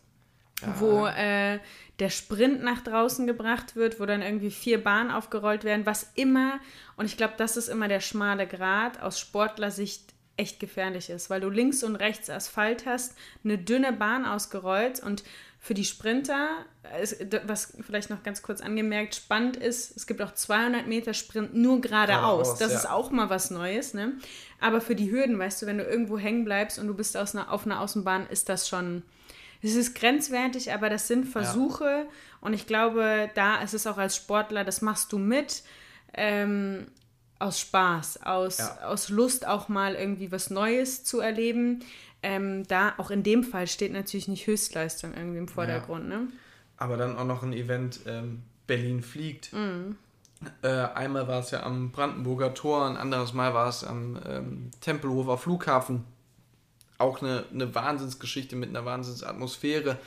wo 0.79 1.05
äh, 1.07 1.59
der 1.99 2.09
Sprint 2.09 2.63
nach 2.63 2.81
draußen 2.81 3.27
gebracht 3.27 3.75
wird, 3.75 3.99
wo 3.99 4.05
dann 4.05 4.21
irgendwie 4.21 4.51
vier 4.51 4.83
Bahnen 4.83 5.11
aufgerollt 5.11 5.63
werden, 5.63 5.85
was 5.85 6.11
immer, 6.15 6.59
und 6.97 7.05
ich 7.05 7.17
glaube, 7.17 7.33
das 7.37 7.57
ist 7.57 7.67
immer 7.69 7.87
der 7.87 7.99
schmale 7.99 8.47
Grat 8.47 9.01
aus 9.01 9.19
Sportlersicht 9.19 10.13
echt 10.37 10.59
gefährlich 10.59 11.09
ist, 11.09 11.29
weil 11.29 11.41
du 11.41 11.49
links 11.49 11.83
und 11.83 11.95
rechts 11.95 12.29
Asphalt 12.29 12.85
hast, 12.85 13.15
eine 13.43 13.57
dünne 13.57 13.93
Bahn 13.93 14.25
ausgerollt 14.25 14.99
und 15.01 15.23
für 15.59 15.75
die 15.75 15.85
Sprinter, 15.85 16.47
d- 17.19 17.41
was 17.45 17.77
vielleicht 17.85 18.09
noch 18.09 18.23
ganz 18.23 18.41
kurz 18.41 18.61
angemerkt 18.61 19.13
spannend 19.13 19.57
ist, 19.57 19.95
es 19.95 20.07
gibt 20.07 20.19
auch 20.23 20.33
200 20.33 20.87
Meter 20.87 21.13
Sprint 21.13 21.53
nur 21.53 21.81
geradeaus. 21.81 22.17
Geradeaus, 22.47 22.57
Das 22.59 22.71
ja. 22.71 22.77
ist 22.79 22.89
auch 22.89 23.11
mal 23.11 23.29
was 23.29 23.51
Neues, 23.51 23.93
ne? 23.93 24.13
Aber 24.59 24.81
für 24.81 24.95
die 24.95 25.11
Hürden, 25.11 25.37
weißt 25.37 25.61
du, 25.61 25.65
wenn 25.67 25.77
du 25.77 25.83
irgendwo 25.83 26.17
hängen 26.17 26.45
bleibst 26.45 26.79
und 26.79 26.87
du 26.87 26.95
bist 26.95 27.15
aus 27.15 27.35
einer, 27.35 27.51
auf 27.51 27.67
einer 27.67 27.79
Außenbahn, 27.81 28.25
ist 28.27 28.49
das 28.49 28.67
schon, 28.67 29.03
es 29.63 29.75
ist 29.75 29.95
grenzwertig, 29.95 30.73
aber 30.73 30.89
das 30.89 31.07
sind 31.07 31.25
Versuche 31.25 32.05
und 32.41 32.53
ich 32.53 32.65
glaube, 32.67 33.29
da 33.35 33.61
ist 33.61 33.73
es 33.73 33.85
auch 33.87 33.97
als 33.97 34.15
Sportler, 34.15 34.63
das 34.63 34.81
machst 34.81 35.11
du 35.13 35.17
mit 35.19 35.63
ähm, 36.13 36.87
aus 37.39 37.59
Spaß, 37.59 38.23
aus, 38.23 38.57
Ja. 38.59 38.77
aus 38.87 39.09
Lust 39.09 39.47
auch 39.47 39.67
mal 39.69 39.95
irgendwie 39.95 40.31
was 40.31 40.49
Neues 40.49 41.03
zu 41.03 41.19
erleben. 41.19 41.83
Ähm, 42.23 42.67
da 42.67 42.93
auch 42.97 43.09
in 43.09 43.23
dem 43.23 43.43
Fall 43.43 43.65
steht 43.67 43.93
natürlich 43.93 44.27
nicht 44.27 44.45
Höchstleistung 44.45 45.13
irgendwie 45.15 45.39
im 45.39 45.47
Vordergrund. 45.47 46.07
Ne? 46.07 46.27
aber 46.77 46.97
dann 46.97 47.15
auch 47.15 47.25
noch 47.25 47.43
ein 47.43 47.53
Event 47.53 47.99
ähm, 48.07 48.41
Berlin 48.65 49.03
fliegt. 49.03 49.51
Äh, 50.63 50.67
einmal 50.67 51.27
war 51.27 51.39
es 51.41 51.51
ja 51.51 51.61
am 51.61 51.91
Brandenburger 51.91 52.55
Tor, 52.55 52.87
ein 52.87 52.97
anderes 52.97 53.33
Mal 53.33 53.53
war 53.53 53.69
es 53.69 53.83
am 53.83 54.19
ähm, 54.27 54.71
Tempelhofer 54.81 55.37
Flughafen. 55.37 56.03
Auch 57.01 57.21
eine, 57.21 57.45
eine 57.53 57.73
Wahnsinnsgeschichte 57.75 58.55
mit 58.55 58.69
einer 58.69 58.85
Wahnsinnsatmosphäre, 58.85 59.97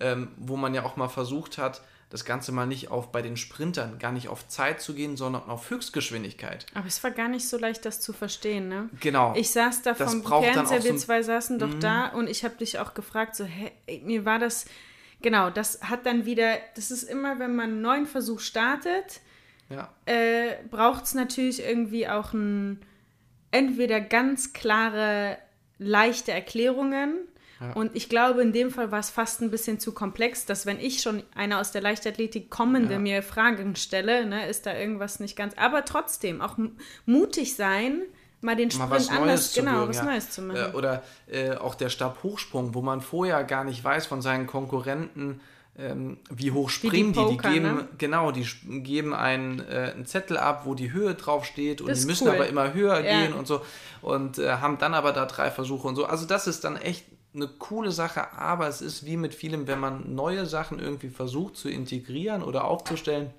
ähm, 0.00 0.28
wo 0.36 0.56
man 0.56 0.74
ja 0.74 0.84
auch 0.84 0.96
mal 0.96 1.08
versucht 1.08 1.58
hat, 1.58 1.82
das 2.10 2.24
Ganze 2.24 2.52
mal 2.52 2.66
nicht 2.66 2.90
auf 2.90 3.12
bei 3.12 3.20
den 3.20 3.36
Sprintern, 3.36 3.98
gar 3.98 4.12
nicht 4.12 4.28
auf 4.28 4.48
Zeit 4.48 4.80
zu 4.80 4.94
gehen, 4.94 5.16
sondern 5.18 5.42
auf 5.42 5.68
Höchstgeschwindigkeit. 5.68 6.64
Aber 6.74 6.86
es 6.86 7.04
war 7.04 7.10
gar 7.10 7.28
nicht 7.28 7.46
so 7.46 7.58
leicht, 7.58 7.84
das 7.84 8.00
zu 8.00 8.14
verstehen. 8.14 8.68
Ne? 8.68 8.88
Genau. 9.00 9.34
Ich 9.36 9.50
saß 9.50 9.82
da 9.82 9.94
vom 9.94 10.24
Fernseher, 10.24 10.82
wir 10.82 10.82
so 10.82 10.92
Mhm. 10.94 10.98
zwei 10.98 11.22
saßen 11.22 11.58
doch 11.58 11.74
da 11.80 12.08
und 12.08 12.28
ich 12.30 12.44
habe 12.44 12.56
dich 12.56 12.78
auch 12.78 12.94
gefragt, 12.94 13.36
so, 13.36 13.44
hä, 13.44 13.72
mir 14.04 14.24
war 14.24 14.38
das, 14.38 14.64
genau, 15.20 15.50
das 15.50 15.82
hat 15.82 16.06
dann 16.06 16.24
wieder, 16.24 16.56
das 16.76 16.90
ist 16.90 17.02
immer, 17.02 17.38
wenn 17.38 17.54
man 17.54 17.72
einen 17.72 17.82
neuen 17.82 18.06
Versuch 18.06 18.40
startet, 18.40 19.20
ja. 19.68 19.92
äh, 20.06 20.54
braucht 20.70 21.04
es 21.04 21.12
natürlich 21.12 21.62
irgendwie 21.62 22.08
auch 22.08 22.32
ein, 22.32 22.80
entweder 23.50 24.00
ganz 24.00 24.54
klare, 24.54 25.36
leichte 25.78 26.32
Erklärungen. 26.32 27.18
Und 27.74 27.96
ich 27.96 28.08
glaube, 28.08 28.40
in 28.40 28.52
dem 28.52 28.70
Fall 28.70 28.92
war 28.92 29.00
es 29.00 29.10
fast 29.10 29.42
ein 29.42 29.50
bisschen 29.50 29.80
zu 29.80 29.92
komplex, 29.92 30.46
dass 30.46 30.64
wenn 30.64 30.78
ich 30.78 31.02
schon 31.02 31.24
eine 31.34 31.58
aus 31.58 31.72
der 31.72 31.82
Leichtathletik 31.82 32.50
kommende 32.50 32.92
Ja. 32.94 32.98
mir 33.00 33.20
Fragen 33.20 33.74
stelle, 33.74 34.26
ne, 34.26 34.46
ist 34.46 34.64
da 34.64 34.76
irgendwas 34.76 35.18
nicht 35.18 35.34
ganz. 35.34 35.54
Aber 35.56 35.84
trotzdem 35.84 36.40
auch 36.40 36.56
mutig 37.04 37.56
sein, 37.56 38.02
mal 38.40 38.54
den 38.54 38.68
mal 38.68 38.74
Sprint 38.74 38.90
was 38.90 39.08
anders, 39.08 39.52
zu 39.52 39.60
genau, 39.60 39.78
würgen, 39.78 39.88
was 39.88 39.96
ja. 39.96 40.04
Neues 40.04 40.30
zu 40.30 40.42
machen. 40.42 40.72
Äh, 40.72 40.76
oder 40.76 41.02
äh, 41.26 41.56
auch 41.56 41.74
der 41.74 41.88
Stabhochsprung, 41.88 42.74
wo 42.74 42.82
man 42.82 43.00
vorher 43.00 43.42
gar 43.42 43.64
nicht 43.64 43.82
weiß 43.82 44.06
von 44.06 44.22
seinen 44.22 44.46
Konkurrenten, 44.46 45.40
ähm, 45.78 46.18
wie 46.30 46.50
hoch 46.50 46.68
Wie 46.68 46.72
die 46.72 46.88
springen 46.88 47.12
die. 47.12 47.20
Die, 47.20 47.36
Poker, 47.36 47.50
geben, 47.52 47.74
ne? 47.76 47.88
genau, 47.98 48.32
die 48.32 48.44
geben 48.82 49.14
einen, 49.14 49.60
äh, 49.60 49.92
einen 49.94 50.06
Zettel 50.06 50.36
ab, 50.36 50.62
wo 50.64 50.74
die 50.74 50.92
Höhe 50.92 51.14
drauf 51.14 51.44
steht 51.44 51.80
und 51.80 51.88
Das 51.88 52.00
die 52.00 52.06
müssen 52.06 52.26
cool. 52.28 52.34
aber 52.34 52.48
immer 52.48 52.74
höher 52.74 53.00
Ja. 53.04 53.22
gehen 53.22 53.32
und 53.32 53.46
so 53.46 53.60
und 54.02 54.38
äh, 54.38 54.50
haben 54.56 54.78
dann 54.78 54.94
aber 54.94 55.12
da 55.12 55.24
drei 55.26 55.50
Versuche 55.50 55.86
und 55.86 55.94
so. 55.96 56.04
Also 56.06 56.26
das 56.26 56.46
ist 56.46 56.64
dann 56.64 56.76
echt 56.76 57.04
eine 57.34 57.46
coole 57.46 57.92
Sache, 57.92 58.32
aber 58.32 58.66
es 58.68 58.80
ist 58.80 59.04
wie 59.06 59.16
mit 59.16 59.34
vielem, 59.34 59.66
wenn 59.68 59.78
man 59.78 60.14
neue 60.14 60.46
Sachen 60.46 60.80
irgendwie 60.80 61.10
versucht 61.10 61.56
zu 61.56 61.68
integrieren 61.68 62.42
oder 62.42 62.64
aufzustellen, 62.64 63.30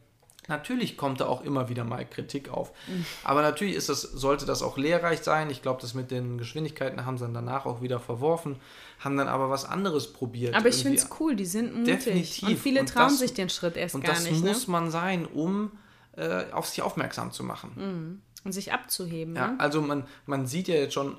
Natürlich 0.50 0.98
kommt 0.98 1.22
da 1.22 1.28
auch 1.28 1.42
immer 1.44 1.70
wieder 1.70 1.84
mal 1.86 2.04
Kritik 2.06 2.50
auf. 2.50 2.74
Mhm. 2.88 3.06
Aber 3.24 3.42
natürlich 3.42 3.76
ist 3.76 3.88
das, 3.88 4.02
sollte 4.02 4.46
das 4.46 4.62
auch 4.62 4.78
lehrreich 4.78 5.22
sein. 5.22 5.50
Ich 5.50 5.62
glaube, 5.62 5.80
das 5.82 5.94
mit 5.94 6.12
den 6.12 6.38
Geschwindigkeiten 6.38 7.06
haben 7.06 7.18
sie 7.18 7.24
dann 7.24 7.34
danach 7.34 7.66
auch 7.66 7.82
wieder 7.82 8.00
verworfen, 8.00 8.58
haben 9.00 9.16
dann 9.16 9.28
aber 9.30 9.50
was 9.50 9.64
anderes 9.64 10.12
probiert. 10.12 10.56
Aber 10.56 10.68
ich 10.68 10.82
finde 10.82 10.98
es 10.98 11.08
cool, 11.20 11.36
die 11.36 11.46
sind 11.46 11.74
mutig. 11.76 11.96
Definitiv. 12.04 12.48
Und 12.50 12.58
viele 12.60 12.80
Und 12.82 12.90
trauen 12.90 13.08
das- 13.10 13.20
sich 13.20 13.34
den 13.34 13.50
Schritt 13.50 13.78
erst 13.78 13.96
Und 13.96 14.04
gar 14.04 14.16
das 14.16 14.24
nicht. 14.26 14.44
Ne? 14.44 14.50
muss 14.50 14.68
man 14.68 14.92
sein, 14.92 15.26
um 15.26 15.72
äh, 16.18 16.52
auf 16.52 16.68
sich 16.68 16.82
aufmerksam 16.82 17.32
zu 17.32 17.44
machen. 17.44 18.22
Und 18.44 18.52
sich 18.52 18.74
abzuheben. 18.74 19.36
Ja, 19.36 19.48
ne? 19.52 19.60
also 19.60 19.82
man, 19.82 20.06
man 20.26 20.48
sieht 20.48 20.68
ja 20.68 20.76
jetzt 20.76 20.94
schon, 20.94 21.18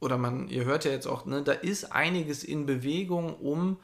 oder 0.00 0.18
man, 0.18 0.48
ihr 0.48 0.64
hört 0.64 0.84
ja 0.84 0.90
jetzt 0.90 1.06
auch, 1.06 1.26
ne, 1.26 1.42
da 1.42 1.52
ist 1.52 1.92
einiges 1.92 2.42
in 2.44 2.66
Bewegung, 2.66 3.36
um 3.36 3.76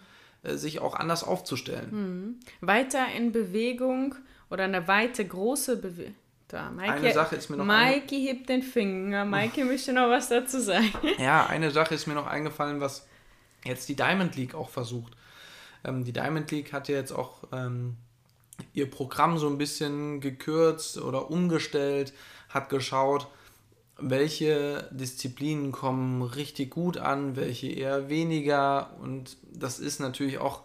sich 0.44 0.80
auch 0.80 0.94
anders 0.94 1.24
aufzustellen. 1.24 2.40
Weiter 2.60 3.06
in 3.16 3.32
Bewegung 3.32 4.14
oder 4.50 4.64
eine 4.64 4.86
weite, 4.86 5.24
große 5.24 5.76
Bewegung. 5.78 6.14
Da, 6.48 6.70
Maike, 6.70 6.92
Eine 6.92 7.12
Sache 7.12 7.36
ist 7.36 7.48
mir 7.48 7.56
noch 7.56 7.64
Maike 7.64 8.14
hebt 8.16 8.48
den 8.48 8.62
Finger. 8.62 9.24
Maike 9.24 9.64
möchte 9.64 9.92
noch 9.92 10.08
was 10.08 10.28
dazu 10.28 10.60
sagen. 10.60 10.92
Ja, 11.18 11.46
eine 11.46 11.70
Sache 11.70 11.94
ist 11.94 12.06
mir 12.06 12.14
noch 12.14 12.26
eingefallen, 12.26 12.80
was 12.80 13.06
jetzt 13.64 13.88
die 13.88 13.96
Diamond 13.96 14.36
League 14.36 14.54
auch 14.54 14.68
versucht. 14.68 15.16
Ähm, 15.84 16.04
die 16.04 16.12
Diamond 16.12 16.50
League 16.50 16.72
hat 16.72 16.88
ja 16.88 16.96
jetzt 16.96 17.12
auch 17.12 17.44
ähm, 17.52 17.96
ihr 18.72 18.90
Programm 18.90 19.38
so 19.38 19.48
ein 19.48 19.58
bisschen 19.58 20.20
gekürzt 20.20 20.98
oder 20.98 21.30
umgestellt, 21.30 22.12
hat 22.50 22.68
geschaut, 22.68 23.26
welche 23.98 24.88
Disziplinen 24.90 25.70
kommen 25.72 26.22
richtig 26.22 26.70
gut 26.70 26.96
an, 26.98 27.36
welche 27.36 27.68
eher 27.68 28.08
weniger. 28.08 28.90
Und 29.00 29.36
das 29.52 29.78
ist 29.78 30.00
natürlich 30.00 30.38
auch 30.38 30.62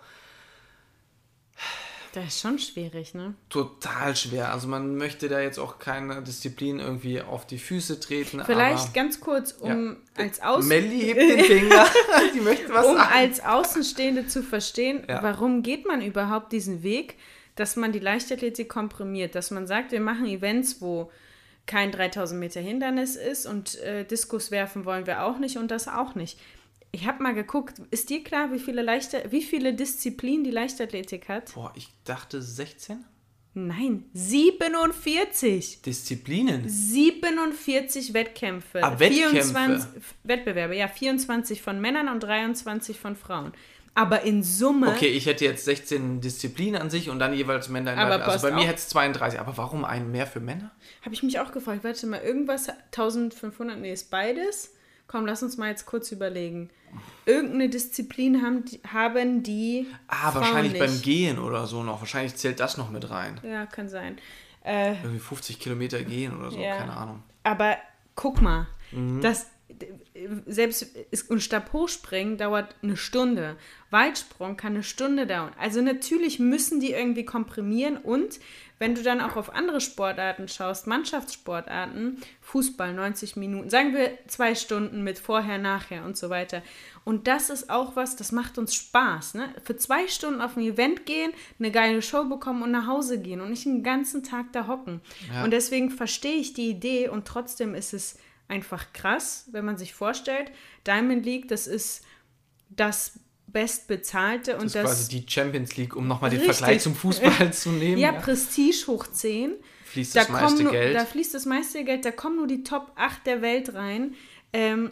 Das 2.13 2.25
ist 2.25 2.41
schon 2.41 2.57
schwierig, 2.57 3.13
ne? 3.13 3.36
total 3.50 4.15
schwer. 4.15 4.51
Also 4.51 4.67
man 4.67 4.95
möchte 4.95 5.29
da 5.29 5.39
jetzt 5.41 5.59
auch 5.59 5.77
keine 5.77 6.24
Disziplin 6.24 6.79
irgendwie 6.79 7.21
auf 7.21 7.45
die 7.45 7.59
Füße 7.59 8.00
treten. 8.00 8.41
Vielleicht 8.45 8.86
aber 8.86 8.93
ganz 8.93 9.19
kurz, 9.19 9.51
um 9.51 9.69
Ja. 10.17 10.24
als 10.24 10.41
Außen 10.41 10.67
Melli 10.67 11.00
hebt 11.01 11.19
den 11.21 11.43
Finger. 11.45 11.86
Die 12.33 12.39
möchte 12.41 12.74
was 12.74 12.86
um 12.88 12.98
sagen. 12.98 13.13
als 13.13 13.39
Außenstehende 13.45 14.25
zu 14.25 14.41
verstehen, 14.41 15.03
Ja. 15.07 15.21
warum 15.21 15.62
geht 15.62 15.86
man 15.86 16.01
überhaupt 16.01 16.51
diesen 16.51 16.81
Weg, 16.81 17.13
dass 17.55 17.75
man 17.75 17.91
die 17.91 18.00
Leichtathletik 18.00 18.69
komprimiert, 18.69 19.36
dass 19.36 19.51
man 19.51 19.67
sagt, 19.67 19.91
wir 19.91 20.00
machen 20.01 20.25
Events, 20.25 20.81
wo 20.81 21.12
kein 21.69 21.91
3000 21.91 22.39
Meter 22.39 22.61
Hindernis 22.61 23.15
ist 23.15 23.45
und 23.45 23.77
äh, 23.81 24.03
Diskus 24.03 24.49
werfen 24.49 24.85
wollen 24.85 25.05
wir 25.05 25.23
auch 25.23 25.38
nicht 25.38 25.57
und 25.57 25.69
das 25.69 25.88
auch 25.88 26.15
nicht. 26.15 26.39
Ich 26.91 27.05
habe 27.05 27.21
mal 27.21 27.35
geguckt, 27.35 27.79
ist 27.91 28.09
dir 28.09 28.23
klar, 28.23 28.51
wie 28.51 28.57
viele, 28.57 28.81
Leichter 28.81 29.31
wie 29.31 29.43
viele 29.43 29.75
Disziplinen 29.75 30.43
die 30.43 30.49
Leichtathletik 30.49 31.29
hat? 31.29 31.53
Boah, 31.53 31.71
ich 31.75 31.89
dachte 32.03 32.41
16 32.41 33.05
Nein, 33.53 34.05
47. 34.13 35.81
Disziplinen. 35.81 36.67
47 36.69 38.13
Wettkämpfe. 38.13 38.83
Ah, 38.83 38.99
Wettkämpfe. 38.99 39.53
24 39.53 40.01
Wettbewerbe, 40.23 40.75
ja, 40.75 40.88
24 40.88 41.61
von 41.61 41.81
Männern 41.81 42.09
und 42.09 42.21
23 42.21 42.99
von 42.99 43.15
Frauen. 43.15 43.51
Aber 43.96 44.22
in 44.22 44.43
Summe. 44.43 44.89
Okay, 44.89 45.08
ich 45.08 45.25
hätte 45.25 45.43
jetzt 45.46 45.65
16 45.65 46.22
Disziplinen 46.22 46.81
an 46.81 46.89
sich 46.89 47.10
und 47.10 47.19
dann 47.19 47.34
jeweils 47.34 47.69
Männer. 47.69 47.98
Aber 47.98 48.25
also 48.25 48.48
bei 48.48 48.53
mir 48.53 48.65
hätte 48.65 48.77
es 48.79 48.89
32. 48.89 49.39
Aber 49.39 49.58
warum 49.58 49.84
einen 49.84 50.12
mehr 50.12 50.25
für 50.27 50.39
Männer? 50.39 50.72
Habe 51.03 51.13
ich 51.13 51.24
mich 51.24 51.39
auch 51.39 51.51
gefragt, 51.51 51.84
warte 51.84 52.08
mal, 52.08 52.22
irgendwas 52.22 52.69
1500, 52.93 53.77
nee, 53.79 53.91
ist 53.91 54.10
beides. 54.12 54.74
Komm, 55.08 55.25
lass 55.25 55.41
uns 55.41 55.58
mal 55.58 55.69
jetzt 55.69 55.86
kurz 55.88 56.12
überlegen. 56.12 56.69
Irgendeine 57.25 57.69
Disziplin 57.69 58.41
haben 58.43 58.63
die, 58.65 58.79
haben 58.88 59.43
die 59.43 59.88
Ah, 60.08 60.31
Frauen 60.31 60.41
wahrscheinlich 60.43 60.74
nicht. 60.74 60.81
beim 60.86 61.01
Gehen 61.01 61.39
oder 61.39 61.65
so 61.67 61.84
noch. 61.84 62.00
Wahrscheinlich 62.00 62.36
zählt 62.36 62.60
das 62.60 62.77
noch 62.77 62.89
mit 62.91 63.10
rein. 63.10 63.39
Ja, 63.43 63.65
kann 63.65 63.89
sein. 63.89 64.17
Äh, 64.63 64.93
Irgendwie 65.01 65.19
50 65.19 65.60
Kilometer 65.60 66.01
gehen 66.03 66.38
oder 66.38 66.51
so, 66.51 66.60
Ja. 66.60 66.77
keine 66.77 66.96
Ahnung. 66.96 67.24
aber 67.43 67.77
guck 68.15 68.41
mal, 68.41 68.67
Mhm. 68.91 69.22
das, 69.22 69.48
selbst 70.45 70.88
und 71.29 71.41
Stabhochspringen 71.41 72.38
dauert 72.38 72.75
eine 72.81 72.97
Stunde. 72.97 73.55
Weitsprung 73.91 74.57
kann 74.57 74.73
eine 74.73 74.83
Stunde 74.83 75.27
dauern. 75.27 75.53
Also 75.59 75.81
natürlich 75.81 76.39
müssen 76.39 76.79
die 76.79 76.91
irgendwie 76.91 77.25
komprimieren 77.25 77.97
und 77.97 78.39
wenn 78.79 78.95
du 78.95 79.03
dann 79.03 79.19
auch 79.19 79.35
auf 79.35 79.53
andere 79.53 79.81
Sportarten 79.81 80.47
schaust, 80.47 80.88
Mannschaftssportarten, 80.88 82.21
Fußball 82.41 82.93
90 82.93 83.35
Minuten, 83.35 83.69
sagen 83.69 83.93
wir 83.93 84.17
zwei 84.27 84.55
Stunden 84.55 85.03
mit 85.03 85.19
vorher, 85.19 85.57
nachher 85.57 86.05
und 86.05 86.17
so 86.17 86.29
weiter. 86.29 86.63
Und 87.03 87.27
das 87.27 87.49
ist 87.49 87.69
auch 87.69 87.97
was, 87.97 88.15
das 88.15 88.31
macht 88.31 88.57
uns 88.57 88.73
Spaß. 88.73 89.33
Ne? 89.33 89.53
Für 89.63 89.75
zwei 89.75 90.07
Stunden 90.07 90.39
auf 90.39 90.55
ein 90.55 90.63
Event 90.63 91.05
gehen, 91.05 91.33
eine 91.59 91.71
geile 91.71 92.01
Show 92.01 92.23
bekommen 92.23 92.63
und 92.63 92.71
nach 92.71 92.88
Hause 92.88 93.19
gehen 93.19 93.41
und 93.41 93.49
nicht 93.49 93.65
den 93.65 93.83
ganzen 93.83 94.23
Tag 94.23 94.53
da 94.53 94.67
hocken. 94.67 95.01
Ja. 95.33 95.43
Und 95.43 95.51
deswegen 95.51 95.91
verstehe 95.91 96.38
ich 96.38 96.53
die 96.53 96.69
Idee 96.69 97.09
und 97.09 97.27
trotzdem 97.27 97.75
ist 97.75 97.93
es 97.93 98.17
einfach 98.50 98.91
krass, 98.94 99.48
wenn 99.51 99.63
man 99.63 99.77
sich 99.77 99.94
vorstellt, 99.94 100.51
Diamond 100.86 101.25
League, 101.25 101.48
das 101.48 101.68
ist 101.68 102.03
das 102.70 103.13
bestbezahlte 103.48 104.53
und 104.56 104.65
das 104.65 104.68
ist 104.68 104.75
das 104.75 104.86
quasi 104.86 105.10
die 105.10 105.25
Champions 105.27 105.77
League, 105.77 105.96
um 105.96 106.08
nochmal 106.08 106.29
den 106.29 106.41
Vergleich 106.41 106.82
zum 106.82 106.96
Fußball 106.96 107.53
zu 107.53 107.70
nehmen. 107.70 107.98
Ja, 107.98 108.13
ja, 108.13 108.20
Prestige 108.20 108.88
hoch 108.88 109.08
10. 109.08 109.53
Fließt 109.86 110.15
da 110.15 110.22
das 110.22 110.29
meiste 110.29 110.63
nur, 110.63 110.72
Geld. 110.72 110.96
Da 110.96 111.06
fließt 111.06 111.34
das 111.34 111.46
meiste 111.46 111.84
Geld, 111.84 112.06
da 112.06 112.12
kommen 112.12 112.36
nur 112.36 112.48
die 112.48 112.63
Top 112.63 112.91
8 112.96 113.25
der 113.25 113.41
Welt 113.41 113.74
rein. 113.74 114.13
Ähm, 114.53 114.91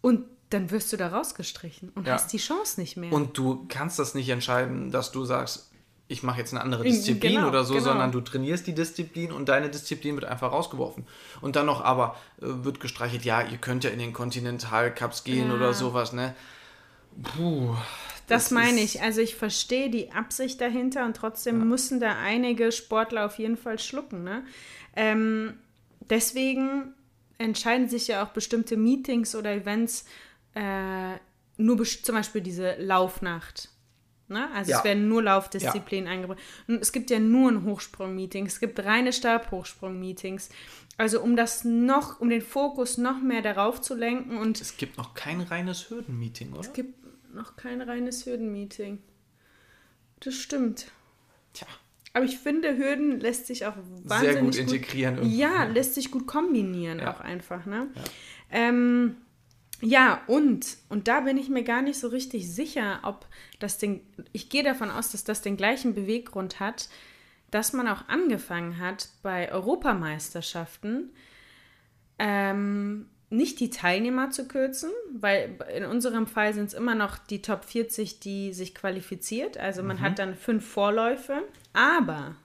und 0.00 0.26
dann 0.50 0.70
wirst 0.70 0.92
du 0.92 0.96
da 0.96 1.08
rausgestrichen 1.08 1.90
und 1.94 2.06
ja. 2.06 2.14
hast 2.14 2.32
die 2.32 2.38
Chance 2.38 2.80
nicht 2.80 2.96
mehr. 2.96 3.12
Und 3.12 3.36
du 3.36 3.66
kannst 3.68 3.98
das 3.98 4.14
nicht 4.14 4.28
entscheiden, 4.28 4.90
dass 4.90 5.10
du 5.10 5.24
sagst, 5.24 5.70
ich 6.08 6.22
mache 6.22 6.38
jetzt 6.38 6.54
eine 6.54 6.62
andere 6.62 6.84
Disziplin 6.84 7.34
genau, 7.34 7.48
oder 7.48 7.64
so, 7.64 7.74
genau. 7.74 7.86
sondern 7.86 8.12
du 8.12 8.22
trainierst 8.22 8.66
die 8.66 8.74
Disziplin 8.74 9.30
und 9.30 9.48
deine 9.48 9.68
Disziplin 9.68 10.14
wird 10.14 10.24
einfach 10.24 10.50
rausgeworfen. 10.50 11.06
Und 11.42 11.54
dann 11.54 11.66
noch 11.66 11.82
aber 11.84 12.16
äh, 12.40 12.46
wird 12.46 12.80
gestreichelt, 12.80 13.24
ja, 13.24 13.42
ihr 13.42 13.58
könnt 13.58 13.84
ja 13.84 13.90
in 13.90 13.98
den 13.98 14.14
Kontinentalcups 14.14 15.22
gehen 15.24 15.48
ja. 15.48 15.54
oder 15.54 15.74
sowas, 15.74 16.14
ne? 16.14 16.34
Puh. 17.22 17.74
Das, 18.26 18.44
das 18.44 18.50
meine 18.50 18.80
ich. 18.80 19.02
Also 19.02 19.20
ich 19.20 19.36
verstehe 19.36 19.90
die 19.90 20.12
Absicht 20.12 20.60
dahinter 20.60 21.04
und 21.04 21.16
trotzdem 21.16 21.58
ja. 21.58 21.64
müssen 21.64 22.00
da 22.00 22.16
einige 22.18 22.72
Sportler 22.72 23.26
auf 23.26 23.38
jeden 23.38 23.56
Fall 23.56 23.78
schlucken. 23.78 24.22
Ne? 24.22 24.44
Ähm, 24.96 25.54
deswegen 26.08 26.94
entscheiden 27.38 27.88
sich 27.88 28.08
ja 28.08 28.24
auch 28.24 28.28
bestimmte 28.28 28.76
Meetings 28.76 29.34
oder 29.34 29.52
Events 29.52 30.04
äh, 30.54 31.14
nur 31.56 31.82
zum 31.84 32.14
Beispiel 32.14 32.40
diese 32.40 32.76
Laufnacht. 32.76 33.70
Ne? 34.28 34.50
Also 34.52 34.72
ja. 34.72 34.78
es 34.78 34.84
werden 34.84 35.08
nur 35.08 35.22
Laufdisziplinen 35.22 36.06
ja. 36.06 36.12
eingebracht. 36.12 36.38
Und 36.66 36.80
es 36.80 36.92
gibt 36.92 37.10
ja 37.10 37.18
nur 37.18 37.50
ein 37.50 37.64
Hochsprung-Meeting, 37.64 38.46
es 38.46 38.60
gibt 38.60 38.84
reine 38.84 39.12
Stabhochsprung-Meetings. 39.12 40.50
Also 40.96 41.20
um 41.20 41.36
das 41.36 41.64
noch, 41.64 42.20
um 42.20 42.28
den 42.28 42.42
Fokus 42.42 42.98
noch 42.98 43.20
mehr 43.22 43.42
darauf 43.42 43.80
zu 43.80 43.94
lenken 43.94 44.36
und. 44.38 44.60
Es 44.60 44.76
gibt 44.76 44.98
noch 44.98 45.14
kein 45.14 45.40
reines 45.40 45.90
Hürden-Meeting, 45.90 46.52
oder? 46.52 46.60
Es 46.60 46.72
gibt 46.72 46.98
noch 47.34 47.56
kein 47.56 47.80
reines 47.80 48.26
Hürden-Meeting. 48.26 48.98
Das 50.20 50.34
stimmt. 50.34 50.86
Tja. 51.52 51.66
Aber 52.12 52.24
ich 52.24 52.38
finde, 52.38 52.76
Hürden 52.76 53.20
lässt 53.20 53.46
sich 53.46 53.66
auch 53.66 53.74
wahnsinnig 53.76 54.34
Sehr 54.34 54.42
gut 54.42 54.56
integrieren. 54.56 55.16
Gut, 55.20 55.30
ja, 55.30 55.64
lässt 55.64 55.94
sich 55.94 56.10
gut 56.10 56.26
kombinieren 56.26 56.98
ja. 56.98 57.14
auch 57.14 57.20
einfach. 57.20 57.64
Ne? 57.64 57.88
Ja. 57.94 58.02
Ähm, 58.50 59.16
ja, 59.80 60.22
und, 60.26 60.76
und 60.88 61.06
da 61.06 61.20
bin 61.20 61.36
ich 61.36 61.48
mir 61.48 61.62
gar 61.62 61.82
nicht 61.82 61.98
so 61.98 62.08
richtig 62.08 62.52
sicher, 62.52 63.00
ob 63.02 63.26
das 63.60 63.78
den, 63.78 64.00
ich 64.32 64.48
gehe 64.48 64.64
davon 64.64 64.90
aus, 64.90 65.12
dass 65.12 65.24
das 65.24 65.40
den 65.40 65.56
gleichen 65.56 65.94
Beweggrund 65.94 66.58
hat, 66.58 66.88
dass 67.50 67.72
man 67.72 67.88
auch 67.88 68.08
angefangen 68.08 68.78
hat 68.78 69.08
bei 69.22 69.52
Europameisterschaften, 69.52 71.10
ähm, 72.18 73.08
nicht 73.30 73.60
die 73.60 73.70
Teilnehmer 73.70 74.30
zu 74.30 74.48
kürzen, 74.48 74.90
weil 75.12 75.56
in 75.74 75.84
unserem 75.84 76.26
Fall 76.26 76.54
sind 76.54 76.66
es 76.66 76.74
immer 76.74 76.94
noch 76.94 77.18
die 77.18 77.42
Top 77.42 77.64
40, 77.64 78.20
die 78.20 78.52
sich 78.54 78.74
qualifiziert. 78.74 79.58
Also 79.58 79.82
man 79.82 79.98
mhm. 79.98 80.00
hat 80.00 80.18
dann 80.18 80.34
fünf 80.34 80.66
Vorläufe. 80.66 81.42
Aber, 81.72 82.36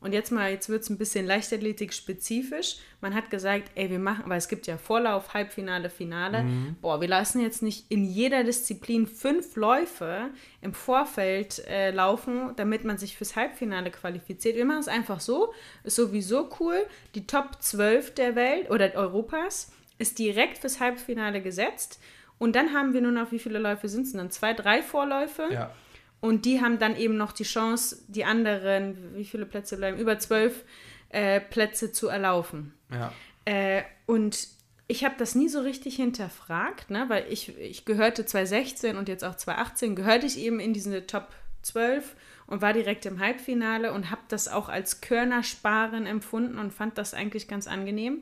und 0.00 0.14
jetzt 0.14 0.32
mal, 0.32 0.50
jetzt 0.50 0.70
wird 0.70 0.82
es 0.82 0.88
ein 0.88 0.96
bisschen 0.96 1.26
Leichtathletik 1.26 1.92
spezifisch. 1.92 2.76
Man 3.02 3.14
hat 3.14 3.30
gesagt, 3.30 3.70
ey, 3.74 3.90
wir 3.90 3.98
machen, 3.98 4.24
weil 4.26 4.38
es 4.38 4.48
gibt 4.48 4.66
ja 4.66 4.78
Vorlauf, 4.78 5.34
Halbfinale, 5.34 5.90
Finale. 5.90 6.44
Mhm. 6.44 6.76
Boah, 6.80 7.02
wir 7.02 7.08
lassen 7.08 7.40
jetzt 7.40 7.62
nicht 7.62 7.84
in 7.90 8.04
jeder 8.04 8.42
Disziplin 8.42 9.06
fünf 9.06 9.56
Läufe 9.56 10.30
im 10.62 10.72
Vorfeld 10.72 11.66
äh, 11.66 11.90
laufen, 11.90 12.52
damit 12.56 12.84
man 12.84 12.96
sich 12.96 13.18
fürs 13.18 13.36
Halbfinale 13.36 13.90
qualifiziert. 13.90 14.56
Wir 14.56 14.64
machen 14.64 14.80
es 14.80 14.88
einfach 14.88 15.20
so, 15.20 15.52
ist 15.84 15.96
sowieso 15.96 16.48
cool. 16.60 16.86
Die 17.14 17.26
Top 17.26 17.60
12 17.60 18.14
der 18.14 18.34
Welt 18.36 18.70
oder 18.70 18.94
Europas 18.94 19.70
ist 19.98 20.18
direkt 20.18 20.58
fürs 20.58 20.80
Halbfinale 20.80 21.42
gesetzt. 21.42 22.00
Und 22.38 22.56
dann 22.56 22.72
haben 22.72 22.94
wir 22.94 23.02
nur 23.02 23.12
noch, 23.12 23.32
wie 23.32 23.38
viele 23.38 23.58
Läufe 23.58 23.86
sind 23.86 24.06
es 24.06 24.14
dann? 24.14 24.30
Zwei, 24.30 24.54
drei 24.54 24.80
Vorläufe. 24.80 25.46
Ja. 25.52 25.74
Und 26.20 26.44
die 26.44 26.60
haben 26.60 26.78
dann 26.78 26.96
eben 26.96 27.16
noch 27.16 27.32
die 27.32 27.44
Chance, 27.44 28.04
die 28.08 28.24
anderen, 28.24 29.14
wie 29.14 29.24
viele 29.24 29.46
Plätze 29.46 29.76
bleiben? 29.76 29.98
Über 29.98 30.18
zwölf 30.18 30.64
äh, 31.08 31.40
Plätze 31.40 31.92
zu 31.92 32.08
erlaufen. 32.08 32.74
Ja. 32.90 33.12
Äh, 33.46 33.82
und 34.06 34.48
ich 34.86 35.04
habe 35.04 35.14
das 35.18 35.34
nie 35.34 35.48
so 35.48 35.60
richtig 35.60 35.96
hinterfragt, 35.96 36.90
ne? 36.90 37.04
weil 37.08 37.24
ich, 37.30 37.56
ich 37.58 37.84
gehörte 37.84 38.26
2016 38.26 38.96
und 38.96 39.08
jetzt 39.08 39.24
auch 39.24 39.36
2018, 39.36 39.94
gehörte 39.94 40.26
ich 40.26 40.38
eben 40.38 40.60
in 40.60 40.72
diese 40.72 41.06
Top 41.06 41.28
12 41.62 42.16
und 42.46 42.60
war 42.60 42.72
direkt 42.72 43.06
im 43.06 43.20
Halbfinale 43.20 43.92
und 43.92 44.10
habe 44.10 44.22
das 44.28 44.48
auch 44.48 44.68
als 44.68 45.00
Körnersparen 45.00 46.06
empfunden 46.06 46.58
und 46.58 46.72
fand 46.72 46.98
das 46.98 47.14
eigentlich 47.14 47.46
ganz 47.46 47.68
angenehm. 47.68 48.18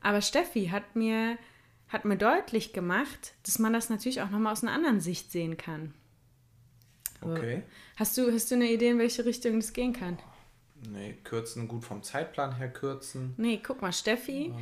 Aber 0.00 0.22
Steffi 0.22 0.68
hat 0.68 0.96
mir, 0.96 1.36
hat 1.88 2.06
mir 2.06 2.16
deutlich 2.16 2.72
gemacht, 2.72 3.34
dass 3.44 3.58
man 3.58 3.74
das 3.74 3.90
natürlich 3.90 4.22
auch 4.22 4.30
nochmal 4.30 4.52
aus 4.52 4.62
einer 4.62 4.72
anderen 4.72 5.00
Sicht 5.00 5.30
sehen 5.30 5.58
kann. 5.58 5.92
Okay. 7.20 7.62
Hast 7.96 8.16
du, 8.16 8.32
hast 8.32 8.50
du 8.50 8.54
eine 8.54 8.70
Idee, 8.70 8.90
in 8.90 8.98
welche 8.98 9.24
Richtung 9.24 9.60
das 9.60 9.72
gehen 9.72 9.92
kann? 9.92 10.18
Nee, 10.88 11.18
kürzen, 11.24 11.68
gut 11.68 11.84
vom 11.84 12.02
Zeitplan 12.02 12.56
her 12.56 12.72
kürzen. 12.72 13.34
Nee, 13.36 13.60
guck 13.62 13.82
mal, 13.82 13.92
Steffi 13.92 14.52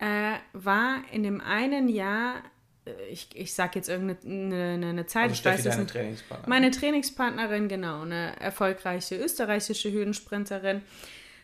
äh, 0.00 0.34
war 0.52 1.02
in 1.12 1.22
dem 1.22 1.40
einen 1.40 1.88
Jahr, 1.88 2.42
äh, 2.86 2.90
ich, 3.10 3.28
ich 3.34 3.54
sag 3.54 3.74
jetzt 3.76 3.88
irgendeine 3.88 4.74
eine, 4.74 4.86
eine 4.86 5.06
Zeit, 5.06 5.30
also 5.30 5.34
ich 5.34 5.44
weiß 5.44 5.78
nicht. 5.78 5.90
Trainingspartnerin. 5.90 6.50
Meine 6.50 6.70
Trainingspartnerin, 6.70 7.68
genau, 7.68 8.02
eine 8.02 8.38
erfolgreiche 8.40 9.16
österreichische 9.16 9.90
Hürdensprinterin. 9.92 10.82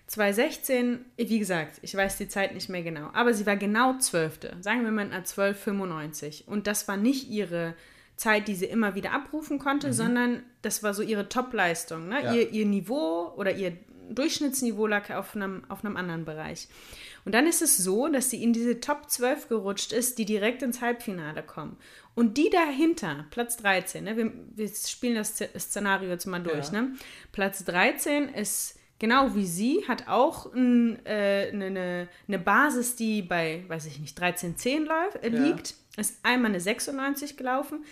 2016, 0.09 1.05
wie 1.16 1.38
gesagt, 1.38 1.79
ich 1.83 1.94
weiß 1.94 2.18
die 2.18 2.27
Zeit 2.27 2.53
nicht 2.53 2.68
mehr 2.68 2.83
genau, 2.83 3.11
aber 3.12 3.33
sie 3.33 3.46
war 3.46 3.57
genau 3.57 3.96
Zwölfte, 3.99 4.57
sagen 4.61 4.83
wir 4.83 4.90
mal 4.90 5.07
in 5.07 5.12
12,95. 5.12 6.46
Und 6.46 6.66
das 6.66 6.88
war 6.88 6.96
nicht 6.96 7.31
ihre 7.31 7.75
Zeit, 8.21 8.49
die 8.49 8.55
sie 8.55 8.67
immer 8.67 8.95
wieder 8.95 9.13
abrufen 9.13 9.59
konnte, 9.59 9.89
mhm. 9.89 9.93
sondern 9.95 10.43
das 10.61 10.83
war 10.83 10.93
so 10.93 11.03
ihre 11.03 11.31
Top-Leistung. 11.31 12.09
Ne? 12.09 12.23
Ja. 12.23 12.35
Ihr, 12.35 12.51
ihr 12.51 12.67
Niveau 12.67 13.33
oder 13.35 13.55
ihr 13.57 13.73
Durchschnittsniveau 14.11 14.87
lag 14.87 15.09
auf 15.11 15.35
einem, 15.35 15.63
auf 15.71 15.85
einem 15.85 15.97
anderen 15.97 16.27
Bereich. 16.27 16.69
Und 17.25 17.35
dann 17.35 17.47
ist 17.47 17.63
es 17.63 17.79
so, 17.79 18.09
dass 18.09 18.29
sie 18.29 18.43
in 18.43 18.53
diese 18.53 18.81
Top 18.81 19.09
12 19.09 19.49
gerutscht 19.49 19.93
ist, 19.93 20.19
die 20.19 20.27
direkt 20.27 20.63
ins 20.63 20.83
Halbfinale 20.83 21.43
kommen. 21.43 21.79
Und 22.15 22.37
die 22.37 22.51
dahinter, 22.51 23.25
Platz 23.31 23.57
13, 23.57 24.05
ne? 24.05 24.17
wir, 24.19 24.33
wir 24.55 24.69
spielen 24.69 25.15
das 25.15 25.37
Szenario 25.39 26.11
jetzt 26.11 26.27
mal 26.27 26.43
durch, 26.43 26.73
ja. 26.73 26.83
ne? 26.83 26.93
Platz 27.33 27.65
13 27.65 28.29
ist 28.29 28.79
genau 28.99 29.35
wie 29.35 29.47
sie, 29.47 29.83
hat 29.89 30.09
auch 30.09 30.53
ein, 30.53 31.05
äh, 31.07 31.51
eine, 31.53 32.09
eine 32.29 32.39
Basis, 32.39 32.97
die 32.97 33.23
bei, 33.23 33.65
weiß 33.69 33.87
ich 33.87 33.99
nicht, 33.99 34.21
13,10 34.21 34.89
äh, 35.23 35.29
liegt, 35.29 35.71
ja. 35.71 36.01
ist 36.03 36.19
einmal 36.23 36.51
eine 36.51 36.61
96 36.61 37.39
gelaufen, 37.39 37.85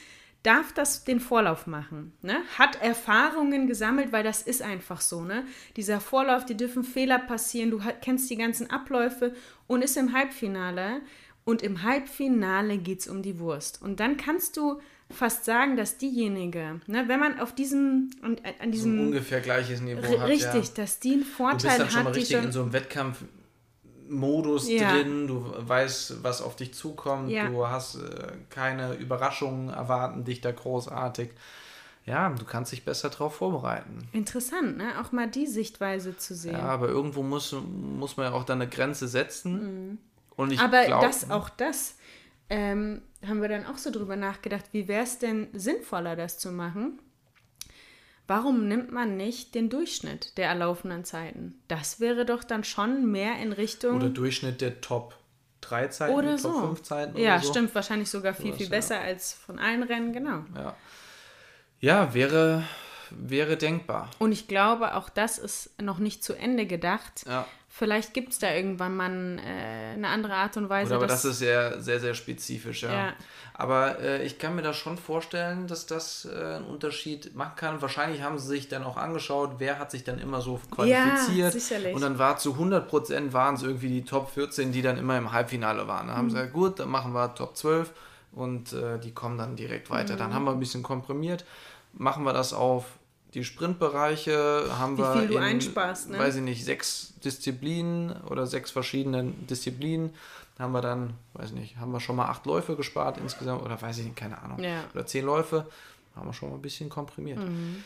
darf 0.48 0.72
das 0.72 1.04
den 1.04 1.20
Vorlauf 1.20 1.66
machen, 1.66 2.12
ne? 2.22 2.38
hat 2.56 2.80
Erfahrungen 2.80 3.66
gesammelt, 3.66 4.12
weil 4.12 4.24
das 4.24 4.40
ist 4.40 4.62
einfach 4.62 5.02
so. 5.02 5.22
Ne? 5.22 5.44
Dieser 5.76 6.00
Vorlauf, 6.00 6.46
die 6.46 6.56
dürfen 6.56 6.84
Fehler 6.84 7.18
passieren, 7.18 7.70
du 7.70 7.80
kennst 8.00 8.30
die 8.30 8.36
ganzen 8.36 8.70
Abläufe 8.70 9.34
und 9.66 9.82
ist 9.82 9.98
im 9.98 10.14
Halbfinale. 10.14 11.02
Und 11.44 11.62
im 11.62 11.82
Halbfinale 11.82 12.78
geht 12.78 13.00
es 13.00 13.08
um 13.08 13.22
die 13.22 13.38
Wurst. 13.38 13.80
Und 13.80 14.00
dann 14.00 14.16
kannst 14.16 14.56
du 14.56 14.80
fast 15.10 15.44
sagen, 15.44 15.76
dass 15.76 15.96
diejenige, 15.96 16.80
ne, 16.86 17.04
wenn 17.08 17.20
man 17.20 17.40
auf 17.40 17.54
diesem 17.54 18.10
an, 18.22 18.36
an 18.60 18.70
diesem 18.70 18.96
so 18.96 19.02
ungefähr 19.04 19.40
gleiches 19.40 19.80
Niveau 19.80 20.18
hat, 20.18 20.28
richtig, 20.28 20.68
ja. 20.68 20.74
dass 20.74 21.00
die 21.00 21.12
einen 21.12 21.24
Vorteil 21.24 21.58
du 21.58 21.66
bist 21.66 21.80
dann 21.80 21.90
schon 21.90 22.04
mal 22.04 22.12
richtig 22.12 22.44
in 22.44 22.52
so 22.52 22.62
einem 22.62 22.72
Wettkampfmodus 24.08 24.68
ja. 24.68 24.92
drin, 24.92 25.26
du 25.26 25.52
weißt, 25.56 26.22
was 26.22 26.42
auf 26.42 26.56
dich 26.56 26.74
zukommt, 26.74 27.30
ja. 27.30 27.48
du 27.48 27.66
hast 27.66 27.96
äh, 27.96 28.32
keine 28.50 28.94
Überraschungen 28.94 29.70
erwarten 29.70 30.24
dich 30.24 30.40
da 30.40 30.52
großartig. 30.52 31.30
Ja, 32.06 32.30
du 32.30 32.44
kannst 32.46 32.72
dich 32.72 32.84
besser 32.86 33.10
darauf 33.10 33.34
vorbereiten. 33.34 34.08
Interessant, 34.12 34.78
ne? 34.78 34.92
Auch 34.98 35.12
mal 35.12 35.28
die 35.28 35.46
Sichtweise 35.46 36.16
zu 36.16 36.34
sehen. 36.34 36.54
Ja, 36.54 36.62
aber 36.62 36.88
irgendwo 36.88 37.22
muss, 37.22 37.52
muss 37.52 38.16
man 38.16 38.26
ja 38.26 38.32
auch 38.32 38.44
dann 38.44 38.62
eine 38.62 38.70
Grenze 38.70 39.08
setzen. 39.08 39.90
Mhm. 39.90 39.98
Und 40.34 40.52
ich 40.52 40.60
aber 40.60 40.84
glaub, 40.86 41.02
das, 41.02 41.30
auch 41.30 41.50
das 41.50 41.96
ähm, 42.48 43.02
haben 43.26 43.42
wir 43.42 43.48
dann 43.48 43.66
auch 43.66 43.76
so 43.76 43.90
drüber 43.90 44.16
nachgedacht, 44.16 44.66
wie 44.72 44.88
wäre 44.88 45.02
es 45.02 45.18
denn 45.18 45.48
sinnvoller, 45.52 46.16
das 46.16 46.38
zu 46.38 46.50
machen? 46.50 46.98
Warum 48.28 48.68
nimmt 48.68 48.92
man 48.92 49.16
nicht 49.16 49.54
den 49.54 49.70
Durchschnitt 49.70 50.36
der 50.36 50.48
erlaufenden 50.48 51.02
Zeiten? 51.02 51.60
Das 51.66 51.98
wäre 51.98 52.26
doch 52.26 52.44
dann 52.44 52.62
schon 52.62 53.10
mehr 53.10 53.38
in 53.38 53.52
Richtung. 53.54 53.96
Oder 53.96 54.10
Durchschnitt 54.10 54.60
der 54.60 54.82
Top 54.82 55.16
3 55.62 55.88
Zeiten, 55.88 56.14
Oder 56.14 56.36
Top 56.36 56.40
so. 56.40 56.60
5 56.60 56.82
Zeiten 56.82 57.18
Ja, 57.18 57.36
oder 57.36 57.42
so. 57.42 57.50
stimmt, 57.50 57.74
wahrscheinlich 57.74 58.10
sogar 58.10 58.34
viel, 58.34 58.52
viel 58.52 58.66
ja. 58.66 58.70
besser 58.70 59.00
als 59.00 59.32
von 59.32 59.58
allen 59.58 59.82
Rennen, 59.82 60.12
genau. 60.12 60.44
Ja, 60.54 60.76
ja 61.80 62.14
wäre, 62.14 62.64
wäre 63.10 63.56
denkbar. 63.56 64.10
Und 64.18 64.32
ich 64.32 64.46
glaube, 64.46 64.94
auch 64.94 65.08
das 65.08 65.38
ist 65.38 65.80
noch 65.80 65.98
nicht 65.98 66.22
zu 66.22 66.34
Ende 66.34 66.66
gedacht. 66.66 67.24
Ja. 67.26 67.46
Vielleicht 67.78 68.12
gibt 68.12 68.32
es 68.32 68.40
da 68.40 68.52
irgendwann 68.52 68.96
mal 68.96 69.38
äh, 69.38 69.94
eine 69.94 70.08
andere 70.08 70.34
Art 70.34 70.56
und 70.56 70.68
Weise. 70.68 70.88
Gut, 70.88 70.96
aber 70.96 71.06
das 71.06 71.24
ist 71.24 71.38
sehr, 71.38 71.80
sehr, 71.80 72.00
sehr 72.00 72.14
spezifisch, 72.14 72.82
ja. 72.82 72.92
Ja. 72.92 73.12
Aber 73.54 74.00
äh, 74.00 74.24
ich 74.26 74.40
kann 74.40 74.56
mir 74.56 74.62
das 74.62 74.76
schon 74.76 74.98
vorstellen, 74.98 75.68
dass 75.68 75.86
das 75.86 76.24
äh, 76.24 76.56
einen 76.56 76.64
Unterschied 76.64 77.36
machen 77.36 77.52
kann. 77.54 77.80
Wahrscheinlich 77.80 78.22
haben 78.22 78.36
sie 78.36 78.48
sich 78.48 78.66
dann 78.66 78.82
auch 78.82 78.96
angeschaut, 78.96 79.52
wer 79.58 79.78
hat 79.78 79.92
sich 79.92 80.02
dann 80.02 80.18
immer 80.18 80.40
so 80.40 80.60
qualifiziert. 80.72 81.52
sicherlich. 81.52 81.94
Und 81.94 82.00
dann 82.00 82.18
war 82.18 82.36
zu 82.36 82.54
100% 82.54 83.32
waren 83.32 83.54
es 83.54 83.62
irgendwie 83.62 83.90
die 83.90 84.04
Top 84.04 84.32
14, 84.32 84.72
die 84.72 84.82
dann 84.82 84.98
immer 84.98 85.16
im 85.16 85.30
Halbfinale 85.30 85.86
waren. 85.86 86.08
Mhm. 86.08 86.12
haben 86.14 86.30
sie 86.30 86.34
gesagt, 86.34 86.54
gut, 86.54 86.80
dann 86.80 86.88
machen 86.88 87.12
wir 87.12 87.32
Top 87.36 87.56
12 87.56 87.92
und 88.32 88.72
äh, 88.72 88.98
die 88.98 89.12
kommen 89.14 89.38
dann 89.38 89.54
direkt 89.54 89.88
weiter. 89.88 90.14
Mhm. 90.14 90.18
Dann 90.18 90.34
haben 90.34 90.44
wir 90.46 90.50
ein 90.50 90.58
bisschen 90.60 90.82
komprimiert. 90.82 91.44
Machen 91.92 92.24
wir 92.24 92.32
das 92.32 92.52
auf 92.52 92.97
die 93.34 93.44
Sprintbereiche, 93.44 94.66
haben 94.78 94.96
Wie 94.96 95.02
wir 95.02 95.12
viel 95.12 95.28
du 95.28 95.34
in, 95.34 95.42
einsparst, 95.42 96.10
ne? 96.10 96.18
weiß 96.18 96.36
ich 96.36 96.42
nicht, 96.42 96.64
sechs 96.64 97.14
Disziplinen 97.24 98.12
oder 98.22 98.46
sechs 98.46 98.70
verschiedenen 98.70 99.46
Disziplinen. 99.46 100.14
Haben 100.58 100.72
wir 100.72 100.80
dann, 100.80 101.14
weiß 101.34 101.50
ich 101.50 101.56
nicht, 101.56 101.76
haben 101.76 101.92
wir 101.92 102.00
schon 102.00 102.16
mal 102.16 102.26
acht 102.26 102.44
Läufe 102.46 102.74
gespart 102.74 103.18
insgesamt 103.18 103.62
oder 103.62 103.80
weiß 103.80 103.98
ich 103.98 104.04
nicht, 104.04 104.16
keine 104.16 104.42
Ahnung. 104.42 104.58
Ja. 104.58 104.84
Oder 104.92 105.06
zehn 105.06 105.24
Läufe, 105.24 105.66
haben 106.16 106.26
wir 106.26 106.32
schon 106.32 106.48
mal 106.48 106.56
ein 106.56 106.62
bisschen 106.62 106.88
komprimiert. 106.88 107.38
Mhm. 107.38 107.84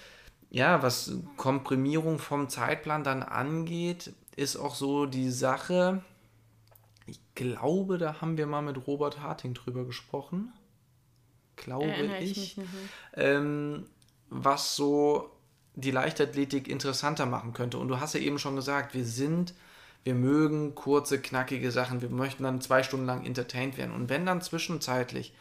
Ja, 0.48 0.82
was 0.82 1.12
Komprimierung 1.36 2.18
vom 2.18 2.48
Zeitplan 2.48 3.04
dann 3.04 3.22
angeht, 3.22 4.12
ist 4.36 4.56
auch 4.56 4.74
so 4.74 5.06
die 5.06 5.30
Sache, 5.30 6.02
ich 7.06 7.20
glaube, 7.34 7.98
da 7.98 8.20
haben 8.20 8.36
wir 8.36 8.46
mal 8.46 8.62
mit 8.62 8.86
Robert 8.86 9.20
Harting 9.20 9.54
drüber 9.54 9.84
gesprochen. 9.84 10.52
Glaube 11.56 11.86
Erinnere 11.86 12.20
ich 12.20 12.58
ich. 12.58 12.64
ähm, 13.14 13.86
was 14.30 14.76
so 14.76 15.30
die 15.74 15.90
Leichtathletik 15.90 16.68
interessanter 16.68 17.26
machen 17.26 17.52
könnte. 17.52 17.78
Und 17.78 17.88
du 17.88 18.00
hast 18.00 18.14
ja 18.14 18.20
eben 18.20 18.38
schon 18.38 18.56
gesagt, 18.56 18.94
wir 18.94 19.04
sind, 19.04 19.54
wir 20.04 20.14
mögen 20.14 20.74
kurze, 20.74 21.20
knackige 21.20 21.70
Sachen, 21.70 22.02
wir 22.02 22.10
möchten 22.10 22.42
dann 22.42 22.60
zwei 22.60 22.82
Stunden 22.82 23.06
lang 23.06 23.24
entertained 23.24 23.78
werden. 23.78 23.94
Und 23.94 24.08
wenn 24.08 24.26
dann 24.26 24.42
zwischenzeitlich 24.42 25.32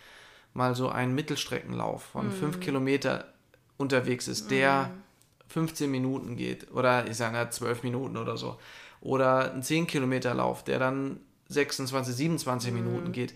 mal 0.53 0.75
so 0.75 0.89
ein 0.89 1.15
Mittelstreckenlauf 1.15 2.03
von 2.03 2.31
fünf 2.31 2.59
Kilometer 2.59 3.25
unterwegs 3.77 4.27
ist, 4.27 4.51
der 4.51 4.91
15 5.49 5.89
Minuten 5.89 6.37
geht, 6.37 6.71
oder 6.71 7.07
ich 7.07 7.17
sage 7.17 7.33
mal 7.33 7.51
12 7.51 7.83
Minuten 7.83 8.17
oder 8.17 8.37
so, 8.37 8.57
oder 9.01 9.53
ein 9.53 9.63
10 9.63 9.87
Kilometer 9.87 10.33
Lauf, 10.33 10.63
der 10.63 10.79
dann 10.79 11.19
26, 11.49 12.15
27 12.15 12.71
Minuten 12.71 13.11
geht, 13.11 13.33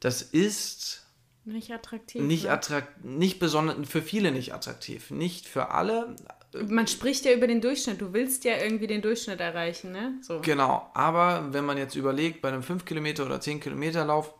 das 0.00 0.22
ist 0.22 1.07
Nicht 1.48 1.72
attraktiv. 1.72 2.22
nicht 2.22 2.44
ne? 2.44 2.50
attrakt, 2.50 3.04
nicht 3.04 3.38
besonders, 3.38 3.76
für 3.88 4.02
viele 4.02 4.32
nicht 4.32 4.52
attraktiv. 4.52 5.10
Nicht 5.10 5.46
für 5.46 5.70
alle, 5.70 6.14
Man 6.68 6.86
spricht 6.86 7.24
ja 7.24 7.32
über 7.32 7.46
den 7.46 7.60
Durchschnitt. 7.60 8.00
Du 8.00 8.12
willst 8.12 8.44
ja 8.44 8.56
irgendwie 8.56 8.86
den 8.86 9.00
Durchschnitt 9.00 9.40
erreichen, 9.40 9.92
ne? 9.92 10.14
So. 10.20 10.40
genau. 10.40 10.90
Aber 10.94 11.48
wenn 11.52 11.64
man 11.64 11.78
jetzt 11.78 11.94
überlegt, 11.94 12.42
bei 12.42 12.48
einem 12.48 12.62
5 12.62 12.84
Kilometer 12.84 13.24
oder 13.24 13.40
10 13.40 13.60
Kilometer 13.60 14.04
Lauf 14.04 14.34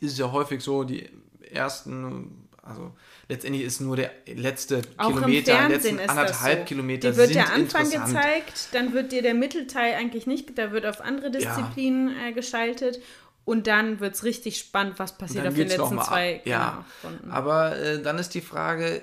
ist 0.00 0.12
es 0.12 0.18
ja 0.18 0.32
häufig 0.32 0.62
so, 0.62 0.84
die 0.84 1.08
ersten, 1.50 2.48
also 2.62 2.92
letztendlich 3.28 3.64
ist 3.64 3.80
nur 3.80 3.96
der 3.96 4.10
letzte 4.26 4.82
Auch 4.96 5.12
Kilometer, 5.12 5.68
letzten 5.68 5.98
ist 5.98 6.08
anderthalb 6.08 6.60
so. 6.60 6.64
Kilometer 6.64 7.10
Dir 7.10 7.16
wird 7.16 7.28
sind 7.28 7.36
der 7.36 7.52
Anfang 7.52 7.90
gezeigt, 7.90 8.68
dann 8.72 8.92
wird 8.92 9.12
dir 9.12 9.22
der 9.22 9.34
Mittelteil 9.34 9.94
eigentlich 9.94 10.26
nicht, 10.26 10.58
da 10.58 10.72
wird 10.72 10.86
auf 10.86 11.00
andere 11.00 11.30
Disziplinen 11.30 12.14
äh, 12.16 12.32
geschaltet 12.32 13.00
und 13.46 13.68
dann 13.68 14.00
wird 14.00 14.14
es 14.14 14.24
richtig 14.24 14.58
spannend, 14.58 14.98
was 14.98 15.16
passiert 15.16 15.46
auf 15.46 15.54
den 15.54 15.68
letzten 15.68 16.02
zwei 16.02 16.42
Ja. 16.44 16.84
Runden. 17.02 17.30
Aber 17.30 17.78
äh, 17.78 18.02
dann 18.02 18.18
ist 18.18 18.34
die 18.34 18.40
Frage, 18.40 19.00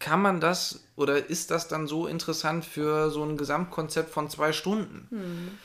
kann 0.00 0.20
man 0.20 0.40
das 0.40 0.84
oder 0.96 1.30
ist 1.30 1.52
das 1.52 1.68
dann 1.68 1.86
so 1.86 2.08
interessant 2.08 2.64
für 2.64 3.10
so 3.10 3.22
ein 3.24 3.36
Gesamtkonzept 3.36 4.10
von 4.10 4.28
zwei 4.28 4.52
Stunden? 4.52 5.06
Hm. 5.10 5.58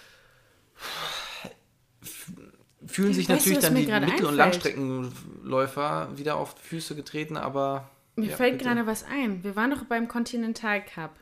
Fühlen 2.88 3.14
sich 3.14 3.28
Weißt 3.28 3.48
du, 3.48 3.50
natürlich 3.50 3.60
dann 3.60 3.76
die 3.76 4.12
Mittel- 4.12 4.26
und 4.26 4.40
einfällt? 4.40 4.78
Langstreckenläufer 4.78 6.10
wieder 6.16 6.36
auf 6.36 6.54
die 6.54 6.68
Füße 6.68 6.96
getreten, 6.96 7.36
aber. 7.36 7.90
Mir 8.16 8.30
ja, 8.30 8.36
fällt 8.38 8.60
bitte. 8.60 8.66
gerade 8.66 8.86
was 8.86 9.04
ein. 9.04 9.44
Wir 9.44 9.56
waren 9.56 9.72
doch 9.72 9.86
beim 9.86 10.08
Continental 10.08 10.86
Cup. 10.86 11.16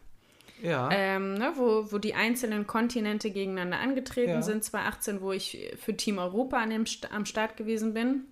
Ja. 0.64 0.90
ähm, 0.92 1.36
ne, 1.36 1.54
wo, 1.56 1.92
wo 1.92 1.98
die 2.00 2.16
einzelnen 2.16 2.66
Kontinente 2.66 3.30
gegeneinander 3.30 3.80
angetreten 3.80 4.32
Ja. 4.32 4.42
sind, 4.42 4.64
2018, 4.64 5.22
wo 5.22 5.32
ich 5.32 5.72
für 5.78 5.96
Team 5.96 6.18
Europa 6.18 6.58
an 6.58 6.70
dem, 6.72 6.86
am 7.12 7.26
Start 7.26 7.58
gewesen 7.58 7.94
bin. 7.94 8.24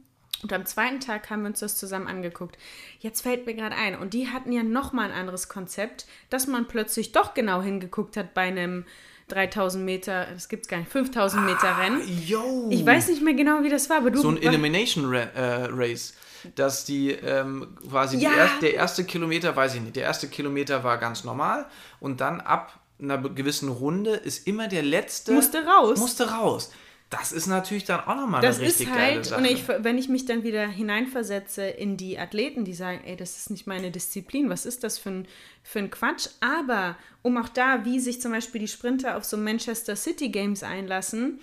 Und 0.42 0.52
am 0.54 0.66
zweiten 0.66 1.00
Tag 1.00 1.30
haben 1.30 1.42
wir 1.44 1.50
uns 1.50 1.60
das 1.60 1.78
zusammen 1.78 2.08
angeguckt. 2.08 2.58
Jetzt 3.00 3.22
fällt 3.22 3.46
mir 3.46 3.54
gerade 3.54 3.76
ein, 3.76 3.96
und 4.00 4.14
die 4.16 4.30
hatten 4.30 4.52
ja 4.52 4.64
nochmal 4.64 5.12
ein 5.12 5.16
anderes 5.16 5.50
Konzept, 5.50 6.08
dass 6.32 6.48
man 6.48 6.68
plötzlich 6.68 7.12
doch 7.12 7.36
genau 7.36 7.62
hingeguckt 7.62 8.18
hat 8.18 8.34
bei 8.34 8.44
einem 8.44 8.86
3000 9.28 9.86
Meter, 9.86 10.28
das 10.34 10.50
gibt's 10.50 10.68
gar 10.68 10.78
nicht, 10.78 10.92
5000 10.92 11.46
Meter 11.46 11.78
Rennen. 11.78 12.02
Yo. 12.26 12.70
Ich 12.72 12.86
weiß 12.86 13.10
nicht 13.10 13.22
mehr 13.22 13.34
genau, 13.34 13.64
wie 13.64 13.70
das 13.70 13.90
war, 13.90 13.98
aber 13.98 14.12
du. 14.12 14.20
so 14.20 14.30
ein 14.30 14.42
Elimination 14.42 15.06
Ra 15.06 15.20
äh, 15.36 15.68
Race, 15.72 16.16
dass 16.56 16.86
die 16.86 17.12
ähm, 17.12 17.78
quasi 17.90 18.18
Ja. 18.18 18.30
die 18.32 18.36
er 18.38 18.50
der 18.62 18.74
erste 18.76 19.04
Kilometer, 19.04 19.56
weiß 19.56 19.76
ich 19.76 19.82
nicht, 19.82 19.96
der 19.96 20.04
erste 20.04 20.28
Kilometer 20.28 20.84
war 20.84 20.98
ganz 20.98 21.24
normal 21.24 21.66
und 22.00 22.22
dann 22.22 22.42
ab 22.42 22.80
einer 23.02 23.18
gewissen 23.18 23.70
Runde 23.70 24.12
ist 24.12 24.48
immer 24.48 24.68
der 24.68 24.84
letzte 24.84 25.32
Musste 25.34 25.66
raus. 25.66 26.00
Musste 26.00 26.30
raus. 26.32 26.72
Das 27.10 27.34
ist 27.34 27.48
natürlich 27.48 27.84
dann 27.84 28.00
auch 28.00 28.16
nochmal 28.16 28.42
Das 28.42 28.58
eine 28.60 28.68
richtig 28.68 28.88
ist 28.88 28.94
geile 28.96 29.16
halt, 29.16 29.26
Sache. 29.26 29.40
und 29.42 29.46
ich, 29.46 29.68
wenn 29.68 29.98
ich 29.98 30.08
mich 30.08 30.26
dann 30.26 30.44
wieder 30.44 30.66
hineinversetze 30.66 31.64
in 31.68 31.98
die 31.98 32.18
Athleten, 32.18 32.64
die 32.64 32.74
sagen, 32.74 33.02
ey, 33.04 33.18
das 33.18 33.36
ist 33.38 33.50
nicht 33.50 33.68
meine 33.68 33.92
Disziplin, 33.92 34.50
was 34.50 34.66
ist 34.66 34.86
das 34.86 34.98
für 34.98 35.10
ein, 35.10 35.28
für 35.62 35.80
ein 35.80 35.92
Quatsch? 35.92 36.30
Aber 36.40 36.96
um 37.22 37.38
auch 37.38 37.50
da, 37.50 37.84
wie 37.84 38.00
sich 38.00 38.22
zum 38.22 38.32
Beispiel 38.32 38.62
die 38.62 38.68
Sprinter 38.70 39.18
auf 39.18 39.26
so 39.26 39.36
Manchester 39.36 39.98
City 39.98 40.30
Games 40.30 40.64
einlassen, 40.64 41.42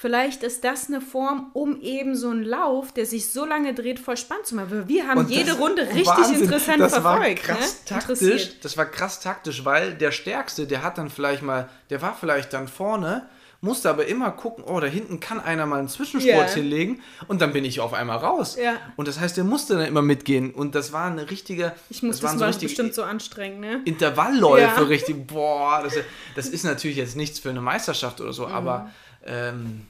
vielleicht 0.00 0.44
ist 0.44 0.62
das 0.62 0.86
eine 0.86 1.00
Form, 1.00 1.50
um 1.54 1.80
eben 1.80 2.14
so 2.14 2.30
einen 2.30 2.44
Lauf, 2.44 2.92
der 2.92 3.04
sich 3.04 3.32
so 3.32 3.44
lange 3.44 3.74
dreht, 3.74 3.98
voll 3.98 4.16
spannend 4.16 4.46
zu 4.46 4.54
machen. 4.54 4.84
Wir 4.86 5.08
haben 5.08 5.18
Und 5.18 5.28
jede 5.30 5.50
das- 5.50 5.58
Runde 5.58 5.82
richtig 5.82 6.06
Wahnsinn, 6.06 6.42
interessant 6.44 6.80
das 6.80 6.92
verfolgt. 6.94 7.48
War 7.48 7.56
krass 7.56 7.82
ne? 7.90 7.96
taktisch, 7.98 8.60
das 8.60 8.76
war 8.76 8.86
krass 8.86 9.18
taktisch, 9.20 9.64
weil 9.64 9.94
der 9.94 10.12
Stärkste, 10.12 10.68
der 10.68 10.84
hat 10.84 10.98
dann 10.98 11.10
vielleicht 11.10 11.42
mal, 11.42 11.68
der 11.90 12.00
war 12.00 12.14
vielleicht 12.18 12.52
dann 12.52 12.68
vorne, 12.68 13.28
musste 13.60 13.90
aber 13.90 14.06
immer 14.06 14.30
gucken, 14.30 14.62
oh, 14.64 14.78
da 14.78 14.86
hinten 14.86 15.18
kann 15.18 15.40
einer 15.40 15.66
mal 15.66 15.80
einen 15.80 15.88
Zwischenspurt 15.88 16.32
Ja. 16.32 16.54
hinlegen 16.54 17.02
und 17.26 17.40
dann 17.42 17.52
bin 17.52 17.64
ich 17.64 17.80
auf 17.80 17.92
einmal 17.92 18.18
raus. 18.18 18.56
Ja. 18.56 18.74
Und 18.94 19.08
das 19.08 19.18
heißt, 19.18 19.36
der 19.36 19.42
musste 19.42 19.74
dann 19.76 19.86
immer 19.86 20.00
mitgehen 20.00 20.52
und 20.54 20.76
das 20.76 20.92
war 20.92 21.06
eine 21.10 21.28
richtige, 21.28 21.72
Ich 21.90 22.04
muss 22.04 22.20
das 22.20 22.20
das, 22.20 22.30
waren 22.34 22.40
war 22.46 22.52
so 22.52 22.60
bestimmt 22.60 22.94
so 22.94 23.02
anstrengend, 23.02 23.58
ne? 23.60 23.80
Intervallläufe, 23.84 24.60
Ja. 24.62 24.86
richtig, 24.86 25.26
boah, 25.26 25.80
das, 25.82 25.94
das 26.36 26.46
ist 26.46 26.62
natürlich 26.64 26.98
jetzt 26.98 27.16
nichts 27.16 27.40
für 27.40 27.50
eine 27.50 27.60
Meisterschaft 27.60 28.20
oder 28.20 28.32
so, 28.32 28.46
Mhm. 28.46 28.54
aber 28.54 28.90
ähm, 29.24 29.86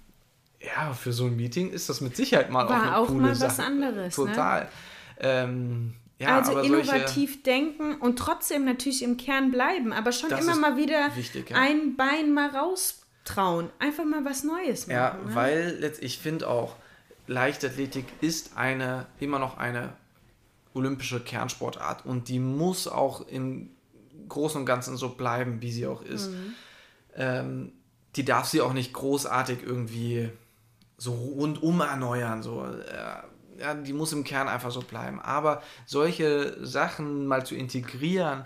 ja, 0.61 0.93
für 0.93 1.12
so 1.12 1.27
ein 1.27 1.37
Meeting 1.37 1.71
ist 1.71 1.88
das 1.88 2.01
mit 2.01 2.17
Sicherheit 2.17 2.51
mal 2.51 2.67
auch 2.67 2.71
War 2.71 2.83
eine 2.83 2.97
auch 2.97 3.07
coole 3.07 3.21
mal 3.21 3.41
was 3.41 3.57
Sache. 3.57 3.64
anderes, 3.64 4.19
ne? 4.19 4.27
Total. 4.27 4.69
Ähm, 5.21 5.95
ja, 6.19 6.38
also 6.38 6.53
aber 6.53 6.64
solche, 6.64 6.91
innovativ 6.91 7.43
denken 7.45 7.95
und 7.95 8.19
trotzdem 8.19 8.64
natürlich 8.64 9.03
im 9.03 9.17
Kern 9.17 9.53
bleiben, 9.53 9.93
aber 9.93 10.11
schon 10.11 10.31
immer 10.31 10.57
mal 10.57 10.77
wieder 10.77 11.14
wichtig, 11.14 11.51
ja. 11.51 11.57
ein 11.57 11.97
Bein 11.97 12.33
mal 12.35 12.51
raustrauen. 12.51 13.71
Einfach 13.79 14.05
mal 14.05 14.25
was 14.25 14.43
Neues 14.43 14.88
machen. 14.88 14.97
Ja, 14.97 15.14
ne? 15.14 15.35
weil 15.35 15.93
ich 16.01 16.19
finde 16.19 16.49
auch, 16.49 16.75
Leichtathletik 17.29 18.07
ist 18.21 18.57
eine, 18.57 19.07
immer 19.21 19.38
noch 19.38 19.59
eine 19.59 19.93
olympische 20.75 21.21
Kernsportart 21.21 22.05
und 22.05 22.29
die 22.29 22.38
muss 22.38 22.88
auch 22.88 23.29
im 23.29 23.71
Großen 24.29 24.61
und 24.61 24.67
Ganzen 24.67 24.97
so 24.97 25.11
bleiben, 25.11 25.62
wie 25.62 25.71
sie 25.71 25.87
auch 25.87 26.03
ist. 26.03 26.31
Mhm. 26.31 26.55
Ähm, 27.17 27.73
die 28.19 28.25
darf 28.25 28.49
sie 28.49 28.61
auch 28.61 28.73
nicht 28.73 28.93
großartig 28.93 29.61
irgendwie 29.65 30.31
so 30.97 31.13
rundum 31.13 31.81
erneuern. 31.81 32.43
So. 32.43 32.65
Äh, 32.65 33.61
ja, 33.61 33.75
die 33.75 33.93
muss 33.93 34.13
im 34.13 34.25
Kern 34.25 34.49
einfach 34.49 34.73
so 34.73 34.81
bleiben. 34.81 35.21
Aber 35.21 35.63
solche 35.87 36.57
Sachen 36.65 37.27
mal 37.27 37.47
zu 37.47 37.55
integrieren, 37.55 38.45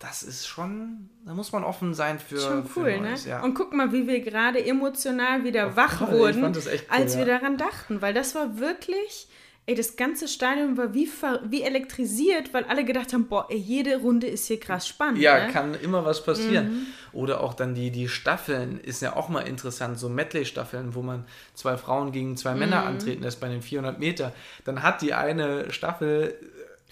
das 0.00 0.24
ist 0.24 0.48
schon, 0.48 1.08
da 1.24 1.34
muss 1.34 1.52
man 1.52 1.62
offen 1.62 1.94
sein 1.94 2.18
für, 2.18 2.40
Schon 2.40 2.66
für 2.66 2.80
cool, 2.80 3.00
ne? 3.00 3.10
Neues, 3.10 3.24
ja. 3.24 3.42
Und 3.42 3.54
guck 3.54 3.72
mal, 3.72 3.92
wie 3.92 4.08
wir 4.08 4.20
gerade 4.20 4.64
emotional 4.64 5.44
wieder 5.44 5.76
wach 5.76 5.98
voll, 5.98 6.08
ich 6.08 6.36
wurden, 6.36 6.44
cool, 6.44 6.80
als 6.88 7.16
wir 7.16 7.26
ja. 7.26 7.38
daran 7.38 7.56
dachten. 7.56 8.02
Weil 8.02 8.12
das 8.12 8.34
war 8.34 8.58
wirklich, 8.58 9.28
ey, 9.66 9.74
das 9.76 9.96
ganze 9.96 10.26
Stadion 10.26 10.76
war 10.76 10.92
wie, 10.92 11.08
wie 11.44 11.62
elektrisiert, 11.62 12.52
weil 12.52 12.64
alle 12.64 12.84
gedacht 12.84 13.12
haben, 13.12 13.26
boah, 13.28 13.46
ey, 13.48 13.56
jede 13.56 13.96
Runde 13.98 14.26
ist 14.26 14.46
hier 14.46 14.58
krass 14.58 14.88
spannend. 14.88 15.18
Ja, 15.20 15.46
ne? 15.46 15.52
kann 15.52 15.74
immer 15.74 16.04
was 16.04 16.24
passieren. 16.24 16.86
Oder 17.12 17.40
auch 17.40 17.54
dann 17.54 17.74
die, 17.74 17.90
die 17.90 18.08
Staffeln, 18.08 18.80
ist 18.80 19.02
ja 19.02 19.14
auch 19.14 19.28
mal 19.28 19.42
interessant, 19.42 19.98
so 19.98 20.08
Medley-Staffeln, 20.08 20.94
wo 20.94 21.02
man 21.02 21.24
zwei 21.54 21.76
Frauen 21.76 22.10
gegen 22.10 22.36
zwei 22.36 22.54
Männer 22.54 22.84
antreten 22.84 23.22
lässt 23.22 23.40
bei 23.40 23.48
den 23.48 23.62
400 23.62 23.98
Meter. 23.98 24.32
Dann 24.64 24.82
hat 24.82 25.00
die 25.02 25.14
eine 25.14 25.70
Staffel 25.72 26.34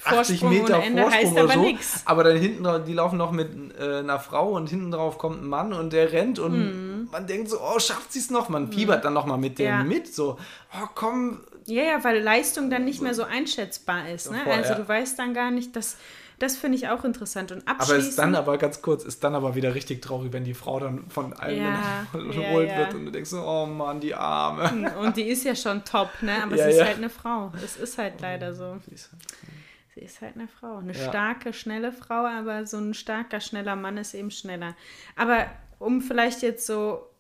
80 0.05 0.41
Vorsprung 0.41 0.51
Meter 0.51 0.75
Vorsprung 0.81 1.11
heißt 1.11 1.33
oder 1.33 1.43
aber 1.43 1.53
so, 1.53 1.63
nix. 1.63 2.03
aber 2.07 2.25
dann 2.25 2.37
hinten, 2.39 2.65
drauf- 2.65 2.85
die 2.87 2.95
laufen 2.95 3.19
noch 3.19 3.33
mit 3.33 3.51
äh, 3.79 3.99
einer 3.99 4.19
Frau 4.19 4.53
und 4.53 4.71
hinten 4.71 4.91
drauf 4.93 5.19
kommt 5.19 5.43
ein 5.43 5.47
Mann 5.47 5.73
und 5.75 5.93
der 5.93 6.13
rennt 6.13 6.39
und 6.39 7.09
man 7.11 7.27
denkt 7.27 7.51
so, 7.51 7.59
oh, 7.61 7.79
schafft 7.79 8.13
sie 8.13 8.21
es 8.21 8.31
noch? 8.31 8.49
Man 8.49 8.73
fiebert 8.73 9.05
dann 9.05 9.13
nochmal 9.13 9.37
mit 9.37 9.59
denen 9.59 9.69
Ja. 9.81 9.85
mit, 9.85 10.15
so, 10.15 10.39
oh, 10.73 10.87
komm. 10.95 11.41
Ja, 11.67 11.83
ja, 11.83 12.05
weil 12.05 12.21
Leistung 12.23 12.71
dann 12.71 12.85
nicht 12.85 13.03
mehr 13.03 13.15
so 13.15 13.25
einschätzbar 13.25 14.09
ist. 14.09 14.31
Ne? 14.31 14.39
Voll, 14.45 14.53
also 14.53 14.71
ja. 14.71 14.79
du 14.79 14.89
weißt 14.89 15.19
dann 15.19 15.35
gar 15.35 15.51
nicht, 15.51 15.77
dass 15.77 15.97
das 16.41 16.57
finde 16.57 16.79
ich 16.79 16.89
auch 16.89 17.05
interessant. 17.05 17.53
Und 17.53 17.69
Aber 17.69 17.81
abschließend. 17.81 18.09
ist 18.09 18.19
dann 18.19 18.35
aber 18.35 18.57
ganz 18.57 18.81
kurz, 18.81 19.05
ist 19.05 19.23
dann 19.23 19.35
aber 19.35 19.55
wieder 19.55 19.75
richtig 19.75 20.01
traurig, 20.01 20.33
wenn 20.33 20.43
die 20.43 20.55
Frau 20.55 20.81
dann 20.81 21.11
von 21.11 21.35
allen 21.35 21.59
Ja, 21.59 22.07
Männern 22.15 22.67
ja, 22.67 22.79
wird 22.79 22.95
und 22.95 23.05
du 23.05 23.13
denkst 23.13 23.29
so, 23.29 23.43
oh 23.43 23.67
Mann, 23.67 24.01
die 24.01 24.15
Arme. 24.15 24.95
und 25.01 25.19
die 25.19 25.25
ist 25.25 25.45
ja 25.45 25.55
schon 25.55 25.85
top, 25.85 26.09
ne? 26.23 26.43
Aber 26.43 26.57
sie 26.57 26.71
ist 26.71 26.83
halt 26.83 26.97
eine 26.97 27.11
Frau. 27.11 27.53
Es 27.63 27.77
ist 27.77 27.99
halt 27.99 28.23
leider 28.23 28.55
so. 28.55 28.79
Sie 28.87 30.01
ist 30.01 30.23
halt 30.23 30.37
eine 30.37 30.49
Frau. 30.49 30.79
Eine 30.79 30.95
starke, 30.95 31.53
schnelle 31.53 31.93
Frau, 31.93 32.25
aber 32.25 32.65
so 32.65 32.79
ein 32.79 32.95
starker, 32.95 33.41
schneller 33.41 33.77
Mann 33.77 33.99
ist 33.99 34.15
eben 34.15 34.31
schneller. 34.31 34.75
Aber 35.17 35.45
um 35.79 36.01
vielleicht 36.01 36.41
jetzt 36.41 36.67
so 36.67 37.11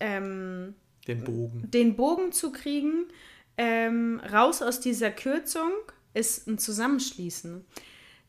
ähm, 0.00 0.74
Den 1.06 1.22
Bogen. 1.22 1.70
den 1.70 1.96
Bogen 1.96 2.32
zu 2.32 2.50
kriegen, 2.50 3.08
ähm, 3.56 4.20
raus 4.32 4.62
aus 4.62 4.80
dieser 4.80 5.10
Kürzung 5.10 5.70
ist 6.14 6.46
ein 6.48 6.58
Zusammenschließen. 6.58 7.64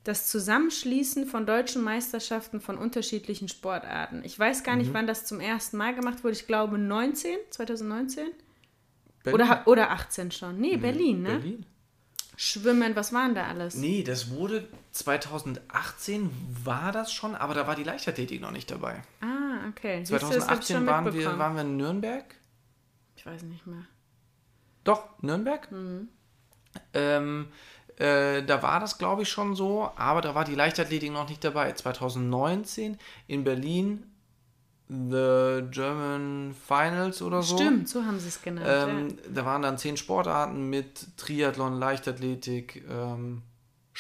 Das 0.04 0.28
Zusammenschließen 0.28 1.28
von 1.28 1.46
deutschen 1.46 1.84
Meisterschaften 1.84 2.60
von 2.60 2.78
unterschiedlichen 2.78 3.48
Sportarten. 3.48 4.24
Ich 4.24 4.38
weiß 4.38 4.64
gar 4.64 4.76
nicht, 4.76 4.90
Mhm. 4.90 4.94
wann 4.96 5.08
das 5.08 5.26
zum 5.26 5.40
ersten 5.40 5.78
Mal 5.78 5.94
gemacht 5.94 6.24
wurde. 6.24 6.34
Ich 6.34 6.48
glaube 6.48 6.78
19, 6.80 7.38
2019 7.52 8.28
Berlin. 9.24 9.42
oder, 9.42 9.68
oder 9.68 9.92
18 9.92 10.32
schon. 10.32 10.60
Nee, 10.60 10.78
Berlin, 10.78 11.22
ne? 11.22 11.30
Berlin? 11.30 11.66
Schwimmen, 12.36 12.96
was 12.96 13.14
waren 13.14 13.36
da 13.36 13.46
alles? 13.46 13.76
Nee, 13.76 14.02
das 14.04 14.32
wurde 14.32 14.68
2018 14.94 16.32
war 16.64 16.92
das 16.92 17.14
schon, 17.14 17.36
aber 17.36 17.54
da 17.54 17.68
war 17.68 17.76
die 17.76 17.84
Leichtathletik 17.84 18.42
noch 18.42 18.50
nicht 18.52 18.72
dabei. 18.72 19.04
Ah, 19.22 19.68
okay. 19.70 20.00
Siehst 20.04 20.12
du, 20.12 20.16
das 20.16 20.48
hab 20.48 20.60
ich 20.62 20.66
2018 20.68 20.76
schon 20.78 20.86
waren 20.88 21.14
wir, 21.14 21.38
waren 21.38 21.56
wir 21.56 21.62
in 21.62 21.78
Nürnberg. 21.78 22.26
Ich 23.16 23.26
weiß 23.28 23.44
nicht 23.44 23.68
mehr. 23.68 23.86
Doch, 24.84 25.04
Nürnberg. 25.22 25.72
Mhm. 25.72 26.10
Ähm, 26.94 27.48
äh, 27.98 28.44
da 28.44 28.64
war 28.64 28.80
das, 28.80 28.98
glaube 28.98 29.24
ich, 29.24 29.30
schon 29.30 29.56
so, 29.56 29.92
aber 29.96 30.22
da 30.22 30.34
war 30.34 30.46
die 30.46 30.56
Leichtathletik 30.56 31.12
noch 31.12 31.30
nicht 31.30 31.44
dabei. 31.44 31.72
2019 31.72 32.98
in 33.28 33.44
Berlin 33.44 34.04
The 34.90 35.64
German 35.72 36.54
Finals 36.68 37.22
oder 37.22 37.42
so. 37.42 37.56
Stimmt, 37.56 37.88
so 37.88 38.04
haben 38.04 38.20
sie 38.20 38.28
es 38.28 38.42
genannt. 38.42 38.68
Ähm, 38.68 39.18
Da 39.34 39.46
waren 39.46 39.62
dann 39.62 39.78
zehn 39.78 39.96
Sportarten 39.96 40.70
mit 40.70 41.16
Triathlon, 41.16 41.80
Leichtathletik, 41.80 42.84
ähm, 42.90 43.42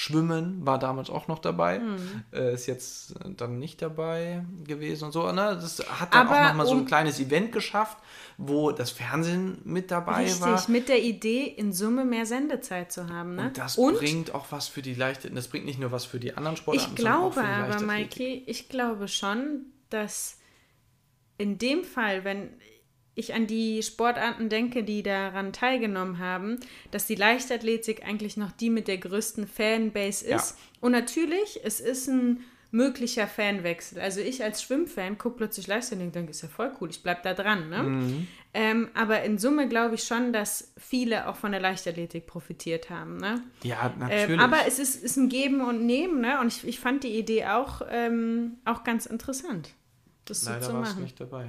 Schwimmen 0.02 0.66
war 0.66 0.80
damals 0.80 1.12
auch 1.12 1.28
noch 1.28 1.38
dabei. 1.38 1.78
Hm. 1.78 2.24
Äh, 2.34 2.56
ist 2.56 2.66
jetzt 2.66 3.12
äh, 3.18 3.36
dann 3.38 3.60
nicht 3.60 3.84
dabei 3.84 4.44
gewesen 4.64 5.06
und 5.06 5.12
so. 5.12 5.32
Ne? 5.32 5.60
Das 5.62 5.78
hat 5.88 6.16
dann 6.16 6.26
Aber 6.26 6.40
auch 6.40 6.48
nochmal 6.48 6.66
so 6.66 6.74
ein 6.74 6.88
kleines 6.88 7.20
Event 7.20 7.52
geschafft, 7.52 8.00
wo 8.40 8.72
das 8.72 8.90
Fernsehen 8.90 9.60
mit 9.64 9.92
dabei 9.92 10.24
Richtig, 10.24 10.42
war. 10.42 10.70
mit 10.72 10.90
der 10.90 11.04
Idee, 11.04 11.44
in 11.44 11.72
Summe 11.72 12.04
mehr 12.04 12.26
Sendezeit 12.26 12.92
zu 12.92 13.10
haben. 13.10 13.36
Ne? 13.36 13.44
Und 13.44 13.60
das 13.60 13.76
bringt 13.76 14.34
auch 14.34 14.48
was 14.50 14.68
für 14.68 14.82
die 14.82 14.96
Leichtathletik. 14.96 15.36
Das 15.36 15.48
bringt 15.50 15.66
nicht 15.66 15.80
nur 15.80 15.92
was 15.92 16.06
für 16.06 16.20
die 16.20 16.36
anderen 16.36 16.58
Sportarten, 16.58 16.94
Ich 16.94 16.96
glaube 16.96 17.44
aber. 17.44 17.80
Maiki, 17.82 18.42
ich 18.48 18.70
glaube 18.70 19.08
schon, 19.08 19.68
dass 19.92 20.40
in 21.38 21.60
dem 21.60 21.84
Fall, 21.84 22.24
wenn 22.24 22.50
ich 23.22 23.34
an 23.34 23.48
die 23.48 23.82
Sportarten 23.82 24.50
denke, 24.50 24.84
die 24.84 25.02
daran 25.04 25.54
teilgenommen 25.54 26.20
haben, 26.20 26.60
dass 26.92 27.08
die 27.08 27.16
Leichtathletik 27.16 28.06
eigentlich 28.06 28.36
noch 28.36 28.52
die 28.52 28.70
mit 28.70 28.88
der 28.90 28.98
größten 28.98 29.48
Fanbase 29.48 30.28
Ja. 30.30 30.36
ist. 30.36 30.58
Und 30.82 30.92
natürlich, 30.92 31.62
es 31.64 31.80
ist 31.80 32.08
ein 32.10 32.42
möglicher 32.74 33.28
Fanwechsel. 33.28 34.00
Also 34.00 34.22
ich 34.22 34.44
als 34.44 34.64
Schwimmfan 34.64 35.18
gucke 35.18 35.36
plötzlich 35.38 35.68
Leichtathletik 35.68 36.08
und 36.08 36.16
denke, 36.16 36.32
ist 36.32 36.42
ja 36.42 36.48
voll 36.48 36.72
cool, 36.80 36.90
ich 36.90 37.04
bleib 37.04 37.22
da 37.24 37.34
dran. 37.34 37.70
Ne? 37.70 37.84
Mhm. 37.84 38.28
Ähm, 38.54 38.90
aber 38.94 39.24
in 39.24 39.38
Summe 39.38 39.68
glaube 39.68 39.96
ich 39.96 40.04
schon, 40.04 40.32
dass 40.32 40.74
viele 40.78 41.28
auch 41.28 41.36
von 41.36 41.52
der 41.52 41.60
Leichtathletik 41.62 42.28
profitiert 42.28 42.90
haben. 42.90 43.18
Ne? 43.18 43.42
Ja, 43.64 43.94
natürlich. 44.00 44.30
Ähm, 44.32 44.40
aber 44.40 44.60
es 44.68 44.80
ist, 44.80 45.04
ist 45.04 45.18
ein 45.18 45.28
Geben 45.30 45.60
und 45.62 45.86
Nehmen, 45.86 46.22
ne? 46.22 46.40
Und 46.40 46.48
ich, 46.48 46.66
ich 46.68 46.80
fand 46.80 47.04
die 47.04 47.18
Idee 47.18 47.46
auch, 47.48 47.82
ähm, 47.90 48.58
auch 48.66 48.84
ganz 48.86 49.06
interessant, 49.06 49.74
das 50.26 50.42
so 50.42 50.50
Leider 50.52 50.62
zu 50.66 50.74
war 50.74 50.84
es 50.84 50.90
machen. 50.92 51.04
nicht 51.04 51.20
dabei. 51.20 51.48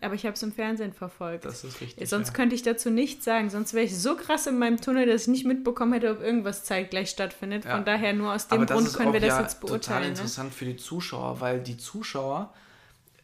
Aber 0.00 0.14
ich 0.14 0.24
habe 0.24 0.34
es 0.34 0.42
im 0.42 0.52
Fernsehen 0.52 0.92
verfolgt. 0.92 1.44
Das 1.44 1.64
ist 1.64 1.80
richtig. 1.80 2.08
Sonst 2.08 2.28
ja. 2.28 2.34
könnte 2.34 2.54
ich 2.54 2.62
dazu 2.62 2.88
nichts 2.88 3.24
sagen. 3.24 3.50
Sonst 3.50 3.74
wäre 3.74 3.84
ich 3.84 3.98
so 3.98 4.14
krass 4.14 4.46
in 4.46 4.58
meinem 4.58 4.80
Tunnel, 4.80 5.06
dass 5.06 5.22
ich 5.22 5.28
nicht 5.28 5.44
mitbekommen 5.44 5.92
hätte, 5.94 6.12
ob 6.12 6.20
irgendwas 6.20 6.62
zeitgleich 6.64 7.10
stattfindet. 7.10 7.64
Ja. 7.64 7.74
Von 7.74 7.84
daher 7.84 8.12
nur 8.12 8.32
aus 8.32 8.46
dem 8.46 8.60
das 8.60 8.70
Grund 8.70 8.86
ist 8.86 8.96
können 8.96 9.12
wir 9.12 9.20
das 9.20 9.28
ja 9.28 9.40
jetzt 9.42 9.60
beurteilen. 9.60 10.02
Ne? 10.02 10.08
interessant 10.10 10.54
für 10.54 10.66
die 10.66 10.76
Zuschauer, 10.76 11.40
weil 11.40 11.60
die 11.60 11.76
Zuschauer 11.76 12.54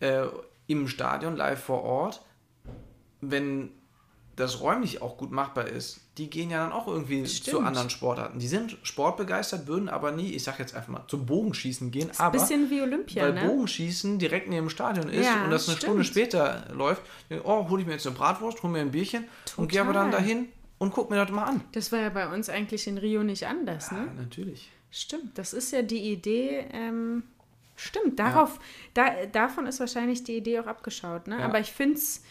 äh, 0.00 0.26
im 0.66 0.88
Stadion 0.88 1.36
live 1.36 1.62
vor 1.62 1.84
Ort, 1.84 2.22
wenn 3.20 3.70
das 4.38 4.60
räumlich 4.60 5.02
auch 5.02 5.16
gut 5.16 5.30
machbar 5.30 5.66
ist, 5.68 6.00
die 6.16 6.30
gehen 6.30 6.50
ja 6.50 6.62
dann 6.62 6.72
auch 6.72 6.86
irgendwie 6.86 7.22
zu 7.24 7.34
Stimmt. 7.36 7.66
anderen 7.66 7.90
Sportarten. 7.90 8.38
Die 8.38 8.48
sind 8.48 8.76
sportbegeistert, 8.82 9.66
würden 9.66 9.88
aber 9.88 10.12
nie, 10.12 10.32
ich 10.32 10.42
sag 10.42 10.58
jetzt 10.58 10.74
einfach 10.74 10.88
mal, 10.88 11.04
zum 11.08 11.26
Bogenschießen 11.26 11.90
gehen. 11.90 12.10
Ist 12.10 12.20
ein 12.20 12.26
aber 12.26 12.38
bisschen 12.38 12.70
wie 12.70 12.80
Olympia, 12.80 13.24
weil 13.24 13.34
ne? 13.34 13.44
Bogenschießen 13.46 14.18
direkt 14.18 14.48
neben 14.48 14.66
dem 14.66 14.70
Stadion 14.70 15.08
ist 15.08 15.26
Ja, 15.26 15.44
und 15.44 15.50
das 15.50 15.68
eine 15.68 15.76
stimmt. 15.76 15.82
Stunde 15.82 16.04
später 16.04 16.66
läuft, 16.72 17.02
oh, 17.44 17.68
hol 17.68 17.80
ich 17.80 17.86
mir 17.86 17.92
jetzt 17.92 18.06
eine 18.06 18.16
Bratwurst, 18.16 18.62
hol 18.62 18.70
mir 18.70 18.80
ein 18.80 18.90
Bierchen 18.90 19.24
und 19.56 19.68
gehe 19.68 19.80
aber 19.80 19.92
dann 19.92 20.10
Total. 20.10 20.20
dahin 20.20 20.48
und 20.78 20.92
guck 20.92 21.10
mir 21.10 21.16
das 21.16 21.30
mal 21.30 21.44
an. 21.44 21.60
Das 21.72 21.92
war 21.92 22.00
ja 22.00 22.08
bei 22.08 22.28
uns 22.32 22.48
eigentlich 22.48 22.86
in 22.86 22.98
Rio 22.98 23.22
nicht 23.22 23.46
anders, 23.46 23.90
ne? 23.92 24.04
Ja, 24.06 24.12
natürlich. 24.14 24.70
Stimmt, 24.90 25.36
das 25.36 25.52
ist 25.52 25.72
ja 25.72 25.82
die 25.82 26.12
Idee. 26.12 26.66
Ähm, 26.72 27.24
stimmt, 27.76 28.18
darauf, 28.18 28.58
da, 28.94 29.26
davon 29.30 29.66
ist 29.66 29.80
wahrscheinlich 29.80 30.24
die 30.24 30.36
Idee 30.36 30.60
auch 30.60 30.66
abgeschaut. 30.66 31.26
Ne? 31.26 31.38
Ja. 31.38 31.44
Aber 31.44 31.60
ich 31.60 31.72
finde 31.72 31.94
es. 31.98 32.22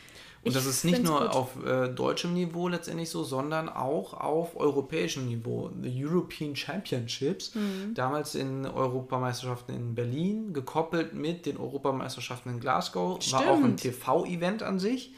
Und 0.48 0.56
das 0.56 0.66
ist 0.66 0.84
nicht 0.86 1.04
nur 1.04 1.34
auf 1.36 1.64
äh, 1.66 1.90
deutschem 1.90 2.34
Niveau 2.34 2.68
letztendlich 2.68 3.10
so, 3.10 3.24
sondern 3.24 3.70
auch 3.70 4.14
auf 4.14 4.56
europäischem 4.56 5.26
Niveau. 5.28 5.70
The 5.82 6.06
European 6.06 6.56
Championships, 6.56 7.54
Mhm. 7.56 7.94
damals 7.94 8.36
in 8.36 8.66
Europameisterschaften 8.66 9.76
in 9.76 9.96
Berlin, 9.96 10.54
gekoppelt 10.54 11.14
mit 11.14 11.46
den 11.46 11.58
Europameisterschaften 11.58 12.50
in 12.52 12.60
Glasgow, 12.60 13.20
war 13.32 13.42
auch 13.50 13.58
ein 13.64 13.78
Stimmt. 13.78 13.82
TV-Event 13.82 14.64
an 14.64 14.80
sich. 14.80 15.14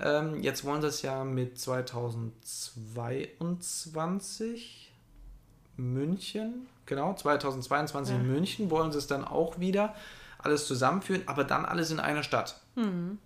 Ähm, 0.00 0.40
jetzt 0.42 0.64
wollen 0.64 0.80
sie 0.80 0.86
es 0.88 1.02
ja 1.02 1.24
mit 1.24 1.58
2022 3.28 4.92
München, 5.76 6.66
genau, 6.86 7.14
2022 7.14 8.14
in 8.16 8.26
München 8.26 8.70
wollen 8.70 8.90
sie 8.92 8.98
es 8.98 9.06
dann 9.06 9.24
auch 9.24 9.60
wieder 9.60 9.94
alles 10.38 10.66
zusammenführen, 10.66 11.22
aber 11.26 11.44
dann 11.44 11.64
alles 11.64 11.90
in 11.90 12.00
einer 12.00 12.22
Stadt. 12.22 12.60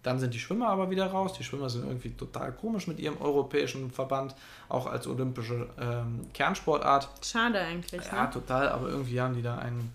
Dann 0.02 0.18
sind 0.18 0.32
die 0.32 0.38
Schwimmer 0.40 0.68
aber 0.68 0.88
wieder 0.90 1.06
raus. 1.08 1.34
Die 1.34 1.44
Schwimmer 1.44 1.68
sind 1.68 1.84
irgendwie 1.86 2.10
total 2.10 2.52
komisch 2.52 2.86
mit 2.86 2.98
ihrem 2.98 3.20
europäischen 3.20 3.90
Verband, 3.90 4.34
auch 4.70 4.86
als 4.86 5.06
olympische 5.06 5.68
ähm, 5.78 6.26
Kernsportart. 6.32 7.08
Schade 7.22 7.60
eigentlich. 7.60 8.02
Ja, 8.06 8.24
Ne? 8.24 8.30
total, 8.30 8.68
aber 8.70 8.88
irgendwie 8.88 9.20
haben 9.20 9.34
die 9.34 9.42
da 9.42 9.58
einen, 9.58 9.94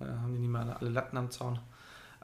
äh, 0.00 0.04
haben 0.04 0.32
die 0.34 0.40
nicht 0.40 0.50
mal 0.50 0.76
alle 0.80 0.90
Latten 0.90 1.16
am 1.16 1.30
Zaun. 1.30 1.60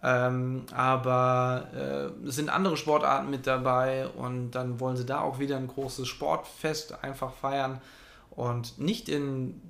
Ähm, 0.02 0.66
aber 0.74 1.68
äh, 1.72 2.26
es 2.26 2.34
sind 2.34 2.50
andere 2.50 2.76
Sportarten 2.76 3.30
mit 3.30 3.46
dabei 3.46 4.08
und 4.08 4.50
dann 4.50 4.80
wollen 4.80 4.96
sie 4.96 5.06
da 5.06 5.20
auch 5.20 5.38
wieder 5.38 5.56
ein 5.56 5.68
großes 5.68 6.06
Sportfest 6.08 7.02
einfach 7.04 7.32
feiern 7.32 7.80
und 8.30 8.78
nicht 8.78 9.08
in, 9.08 9.62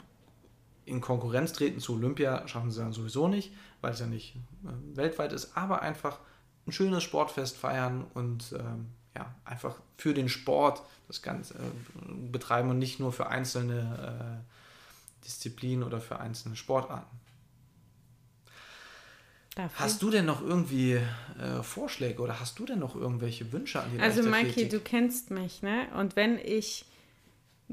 in 0.87 1.01
Konkurrenz 1.01 1.53
treten 1.53 1.79
zu 1.81 1.95
Olympia, 1.95 2.49
schaffen 2.49 2.71
sie 2.73 2.81
dann 2.81 2.93
sowieso 2.93 3.29
nicht, 3.29 3.53
weil 3.85 3.93
es 3.93 4.01
ja 4.01 4.07
nicht 4.07 4.35
äh, 4.65 4.97
weltweit 4.97 5.33
ist, 5.33 5.57
aber 5.57 5.83
einfach 5.83 6.19
ein 6.67 6.73
schönes 6.73 7.03
Sportfest 7.03 7.57
feiern 7.57 8.07
und 8.15 8.53
ähm, 8.59 8.87
ja, 9.15 9.33
einfach 9.45 9.77
für 9.99 10.15
den 10.15 10.29
Sport 10.29 10.83
das 11.07 11.21
Ganze 11.21 11.55
äh, 11.55 12.13
betreiben 12.33 12.71
und 12.71 12.79
nicht 12.79 12.99
nur 12.99 13.13
für 13.13 13.29
einzelne 13.29 14.41
äh, 14.43 15.25
Disziplinen 15.25 15.85
oder 15.85 16.01
für 16.01 16.19
einzelne 16.19 16.57
Sportarten. 16.57 17.21
Dafür. 19.55 19.85
Hast 19.85 20.03
du 20.03 20.11
denn 20.11 20.25
noch 20.25 20.41
irgendwie 20.41 20.95
äh, 20.95 21.63
Vorschläge 21.63 22.21
oder 22.23 22.41
hast 22.41 22.59
du 22.59 22.65
denn 22.65 22.81
noch 22.81 22.97
irgendwelche 22.97 23.53
Wünsche 23.53 23.81
an 23.81 23.93
die 23.93 24.01
Also? 24.01 24.23
Maiki, 24.23 24.69
du 24.69 24.81
kennst 24.81 25.31
mich, 25.31 25.63
ne? 25.63 25.87
Und 25.97 26.17
wenn 26.17 26.39
ich, 26.39 26.87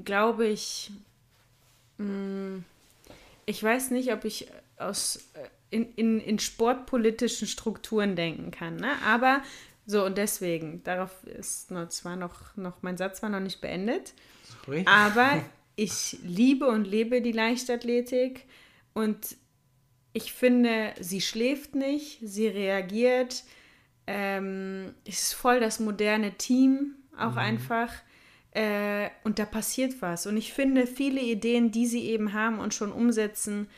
glaube 0.03 0.45
ich, 0.45 0.91
mh, 1.97 2.63
ich 3.47 3.63
weiß 3.63 3.91
nicht, 3.91 4.13
ob 4.13 4.25
ich 4.25 4.47
aus 4.77 5.15
äh, 5.33 5.47
in, 5.71 5.91
in, 5.93 6.19
in 6.19 6.37
sportpolitischen 6.37 7.47
Strukturen 7.47 8.15
denken 8.15 8.51
kann, 8.51 8.75
ne? 8.75 8.91
Aber 9.05 9.41
so 9.87 10.05
und 10.05 10.17
deswegen, 10.17 10.83
darauf 10.83 11.23
ist 11.23 11.71
noch, 11.71 11.89
zwar 11.89 12.15
noch, 12.15 12.55
noch, 12.55 12.83
mein 12.83 12.97
Satz 12.97 13.23
war 13.23 13.29
noch 13.29 13.39
nicht 13.39 13.61
beendet, 13.61 14.13
Sorry. 14.65 14.83
aber 14.85 15.43
ich 15.75 16.19
liebe 16.23 16.67
und 16.67 16.85
lebe 16.85 17.21
die 17.21 17.31
Leichtathletik 17.31 18.45
und 18.93 19.37
ich 20.13 20.33
finde, 20.33 20.93
sie 20.99 21.21
schläft 21.21 21.73
nicht, 21.73 22.19
sie 22.21 22.47
reagiert. 22.47 23.43
Ähm, 24.07 24.93
es 25.07 25.23
ist 25.23 25.33
voll 25.33 25.61
das 25.61 25.79
moderne 25.79 26.33
Team 26.33 26.95
auch 27.17 27.37
einfach. 27.37 27.93
Äh, 28.51 29.09
und 29.23 29.39
da 29.39 29.45
passiert 29.45 30.01
was. 30.01 30.27
Und 30.27 30.35
ich 30.35 30.51
finde, 30.51 30.85
viele 30.85 31.21
Ideen, 31.21 31.71
die 31.71 31.87
sie 31.87 32.03
eben 32.09 32.33
haben 32.33 32.59
und 32.59 32.73
schon 32.73 32.91
umsetzen, 32.91 33.69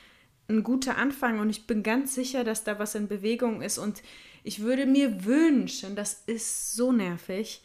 ein 0.53 0.63
guter 0.63 0.97
Anfang 0.97 1.39
und 1.39 1.49
ich 1.49 1.67
bin 1.67 1.83
ganz 1.83 2.15
sicher, 2.15 2.43
dass 2.43 2.63
da 2.63 2.79
was 2.79 2.95
in 2.95 3.07
Bewegung 3.07 3.61
ist 3.61 3.77
und 3.77 4.01
ich 4.43 4.61
würde 4.61 4.85
mir 4.85 5.25
wünschen, 5.25 5.95
das 5.95 6.23
ist 6.25 6.75
so 6.75 6.91
nervig, 6.91 7.63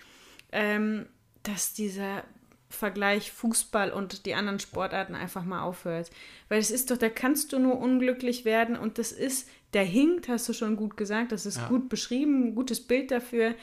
ähm, 0.52 1.06
dass 1.42 1.72
dieser 1.72 2.24
Vergleich 2.70 3.32
Fußball 3.32 3.90
und 3.92 4.26
die 4.26 4.34
anderen 4.34 4.60
Sportarten 4.60 5.14
einfach 5.14 5.44
mal 5.44 5.62
aufhört. 5.62 6.10
Weil 6.48 6.60
es 6.60 6.70
ist 6.70 6.90
doch, 6.90 6.98
da 6.98 7.08
kannst 7.08 7.52
du 7.52 7.58
nur 7.58 7.78
unglücklich 7.78 8.44
werden 8.44 8.76
und 8.76 8.98
das 8.98 9.10
ist, 9.10 9.48
der 9.72 9.84
hinkt, 9.84 10.28
hast 10.28 10.48
du 10.48 10.52
schon 10.52 10.76
gut 10.76 10.96
gesagt, 10.96 11.32
das 11.32 11.46
ist 11.46 11.56
ja. 11.56 11.68
gut 11.68 11.88
beschrieben, 11.88 12.54
gutes 12.54 12.80
Bild 12.80 13.10
dafür. 13.10 13.54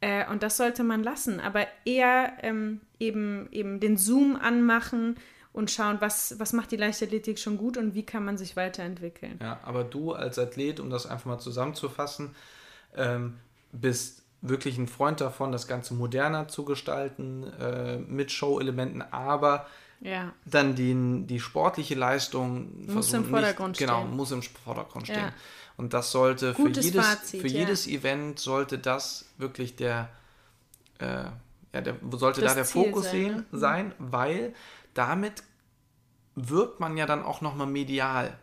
Äh, 0.00 0.28
und 0.30 0.42
das 0.42 0.56
sollte 0.56 0.84
man 0.84 1.02
lassen, 1.02 1.40
aber 1.40 1.66
eher 1.84 2.32
ähm, 2.42 2.80
eben, 2.98 3.48
eben 3.52 3.80
den 3.80 3.96
Zoom 3.96 4.36
anmachen 4.36 5.16
und 5.56 5.70
schauen, 5.70 5.96
was, 6.00 6.38
was 6.38 6.52
macht 6.52 6.70
die 6.70 6.76
Leichtathletik 6.76 7.38
schon 7.38 7.56
gut 7.56 7.78
und 7.78 7.94
wie 7.94 8.04
kann 8.04 8.24
man 8.24 8.36
sich 8.36 8.56
weiterentwickeln. 8.56 9.38
Ja, 9.40 9.58
aber 9.62 9.84
du 9.84 10.12
als 10.12 10.38
Athlet, 10.38 10.80
um 10.80 10.90
das 10.90 11.06
einfach 11.06 11.24
mal 11.24 11.38
zusammenzufassen, 11.38 12.36
ähm, 12.94 13.38
bist 13.72 14.22
wirklich 14.42 14.76
ein 14.76 14.86
Freund 14.86 15.22
davon, 15.22 15.52
das 15.52 15.66
Ganze 15.66 15.94
moderner 15.94 16.46
zu 16.48 16.66
gestalten, 16.66 17.44
äh, 17.58 17.96
mit 17.96 18.32
Show-Elementen, 18.32 19.00
aber 19.00 19.66
ja. 20.02 20.34
dann 20.44 20.74
die, 20.74 21.24
die 21.26 21.40
sportliche 21.40 21.94
Leistung 21.94 22.86
muss 22.86 23.14
im 23.14 23.24
Vordergrund 23.24 23.70
nicht, 23.70 23.78
genau, 23.78 23.94
stehen. 23.94 24.04
Genau, 24.04 24.16
muss 24.16 24.32
im 24.32 24.42
Vordergrund 24.42 25.06
stehen. 25.06 25.16
Ja. 25.16 25.32
Und 25.78 25.94
das 25.94 26.12
sollte 26.12 26.52
Gutes 26.52 26.84
für 26.84 26.92
jedes, 26.92 27.06
Fazit, 27.06 27.40
für 27.40 27.48
jedes 27.48 27.86
Event 27.86 28.38
sollte 28.38 28.78
das 28.78 29.24
wirklich 29.38 29.74
der, 29.74 30.10
äh, 30.98 31.24
ja, 31.72 31.80
der 31.80 31.96
sollte 32.12 32.42
das 32.42 32.50
da 32.50 32.54
der 32.56 32.64
Ziel 32.66 32.84
Fokus 32.84 33.04
sein, 33.04 33.12
sehen, 33.12 33.34
ne? 33.36 33.44
Mhm. 33.50 33.58
sein, 33.58 33.94
weil 33.98 34.54
damit 34.96 35.42
wirkt 36.34 36.80
man 36.80 36.96
ja 36.96 37.06
dann 37.06 37.22
auch 37.22 37.40
nochmal 37.40 37.66
medial 37.66 38.38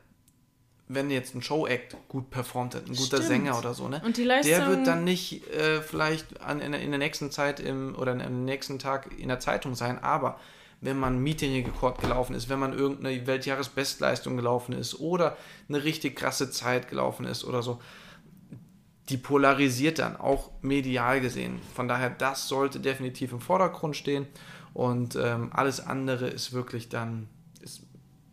wenn 0.88 1.10
jetzt 1.10 1.34
ein 1.36 1.42
Show-Act 1.42 1.96
gut 2.08 2.30
performt 2.30 2.76
hat, 2.76 2.84
ein 2.84 2.96
guter 2.96 3.18
Stimmt. 3.18 3.24
Sänger 3.24 3.58
oder 3.58 3.74
so, 3.74 3.88
ne? 3.88 4.02
Und 4.06 4.18
die 4.18 4.24
Leistung, 4.24 4.52
der 4.52 4.68
wird 4.68 4.88
dann 4.88 5.04
nicht 5.04 5.48
äh, 5.48 5.82
vielleicht 5.82 6.42
an, 6.42 6.60
in, 6.60 6.74
in, 6.74 6.92
der 6.92 7.00
nächsten 7.00 7.32
Zeit 7.32 7.60
im, 7.60 7.96
oder 7.96 8.12
am 8.12 8.46
nächsten 8.46 8.80
Tag 8.80 9.10
in 9.18 9.30
der 9.30 9.40
Zeitung 9.40 9.76
sein, 9.76 10.02
aber 10.04 10.40
wenn 10.82 11.00
man 11.00 11.16
ein 11.16 11.24
Meeting-Rekord 11.24 12.02
gelaufen 12.02 12.36
ist, 12.36 12.50
wenn 12.50 12.60
man 12.60 12.78
irgendeine 12.78 13.26
Weltjahresbestleistung 13.26 14.36
gelaufen 14.36 14.74
ist 14.74 15.00
oder 15.00 15.38
eine 15.70 15.84
richtig 15.84 16.18
krasse 16.18 16.52
Zeit 16.52 16.90
gelaufen 16.90 17.26
ist 17.26 17.46
oder 17.46 17.64
so, 17.64 17.80
die 19.08 19.18
polarisiert 19.18 20.00
dann 20.00 20.18
auch 20.18 20.52
medial 20.62 21.22
gesehen. 21.22 21.60
Von 21.74 21.88
daher, 21.88 22.10
das 22.10 22.50
sollte 22.50 22.82
definitiv 22.82 23.32
im 23.32 23.40
Vordergrund 23.40 23.96
stehen 23.96 24.28
und 24.74 25.16
ähm, 25.16 25.52
alles 25.54 25.80
andere 25.80 26.28
ist 26.28 26.54
wirklich 26.54 26.90
dann 26.90 27.28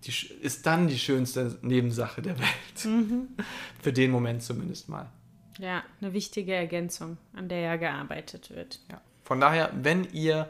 die, 0.05 0.13
ist 0.41 0.67
dann 0.67 0.89
die 0.89 0.99
schönste 0.99 1.59
Nebensache 1.63 2.23
der 2.23 2.39
Welt. 2.39 2.85
Mhm. 2.85 3.29
Für 3.83 3.93
den 3.93 4.11
Moment 4.11 4.43
zumindest 4.43 4.89
mal. 4.89 5.11
Ja, 5.59 5.83
eine 6.01 6.13
wichtige 6.13 6.55
Ergänzung, 6.55 7.19
an 7.35 7.49
der 7.49 7.61
ja 7.61 7.77
gearbeitet 7.77 8.51
wird. 8.51 8.81
Ja. 8.91 9.01
Von 9.25 9.41
daher, 9.41 9.71
wenn 9.75 10.09
ihr 10.13 10.49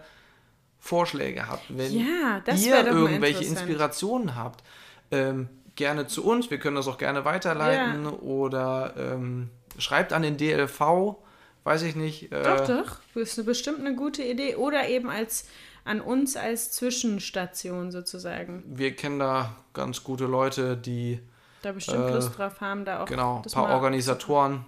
Vorschläge 0.79 1.49
habt, 1.49 1.65
wenn 1.77 1.93
ja, 1.93 2.43
ihr 2.47 2.87
irgendwelche 2.87 3.45
Inspirationen 3.45 4.37
habt, 4.37 4.63
ähm, 5.11 5.49
gerne 5.75 6.07
zu 6.07 6.25
uns. 6.25 6.51
Wir 6.51 6.59
können 6.59 6.77
das 6.77 6.89
auch 6.89 6.99
gerne 6.99 7.25
weiterleiten 7.25 8.05
ja. 8.05 8.11
oder 8.11 8.95
ähm, 8.97 9.51
schreibt 9.79 10.13
an 10.13 10.23
den 10.23 10.37
DLV, 10.37 11.17
weiß 11.65 11.83
ich 11.83 11.97
nicht. 11.97 12.33
Äh, 12.33 12.43
doch, 12.43 12.67
doch, 12.67 12.97
das 13.15 13.23
ist 13.31 13.39
eine, 13.39 13.47
bestimmt 13.47 13.81
eine 13.81 13.95
gute 13.95 14.23
Idee. 14.23 14.57
Oder 14.57 14.89
eben 14.89 15.11
als 15.11 15.49
an 15.85 16.01
uns 16.01 16.37
als 16.37 16.73
Zwischenstation 16.73 17.91
sozusagen. 17.91 18.63
Wir 18.67 18.95
kennen 18.95 19.19
da 19.19 19.57
ganz 19.73 20.05
gute 20.05 20.27
Leute, 20.27 20.77
die 20.77 21.21
da 21.63 21.73
bestimmt 21.73 22.09
äh, 22.09 22.15
Lust 22.15 22.37
drauf 22.37 22.61
haben, 22.61 22.85
da 22.85 23.03
auch. 23.03 23.07
Genau, 23.07 23.43
ein 23.45 23.51
paar 23.51 23.71
Organisatoren. 23.71 24.65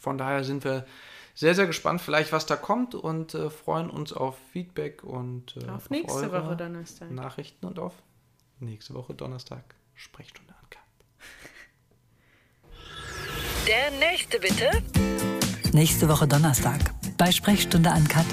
Von 0.00 0.18
daher 0.18 0.44
sind 0.44 0.64
wir 0.64 0.86
sehr, 1.34 1.54
sehr 1.54 1.66
gespannt, 1.66 2.00
vielleicht 2.00 2.32
was 2.32 2.46
da 2.46 2.56
kommt 2.56 2.94
und 2.94 3.34
äh, 3.34 3.50
freuen 3.50 3.90
uns 3.90 4.12
auf 4.12 4.36
Feedback 4.52 5.04
und 5.04 5.56
äh, 5.56 5.68
auf 5.68 5.90
nächste 5.90 6.26
auf 6.26 6.32
Woche 6.32 6.56
Donnerstag. 6.56 7.10
Nachrichten 7.10 7.66
und 7.66 7.78
auf 7.78 7.92
nächste 8.58 8.94
Woche 8.94 9.14
Donnerstag 9.14 9.62
Sprechstunde 9.94 10.54
Uncut. 10.62 10.80
Der 13.66 13.90
nächste 13.98 14.38
bitte. 14.38 14.70
Nächste 15.72 16.08
Woche 16.08 16.26
Donnerstag 16.26 16.94
bei 17.18 17.30
Sprechstunde 17.30 17.90
Uncut 17.90 18.24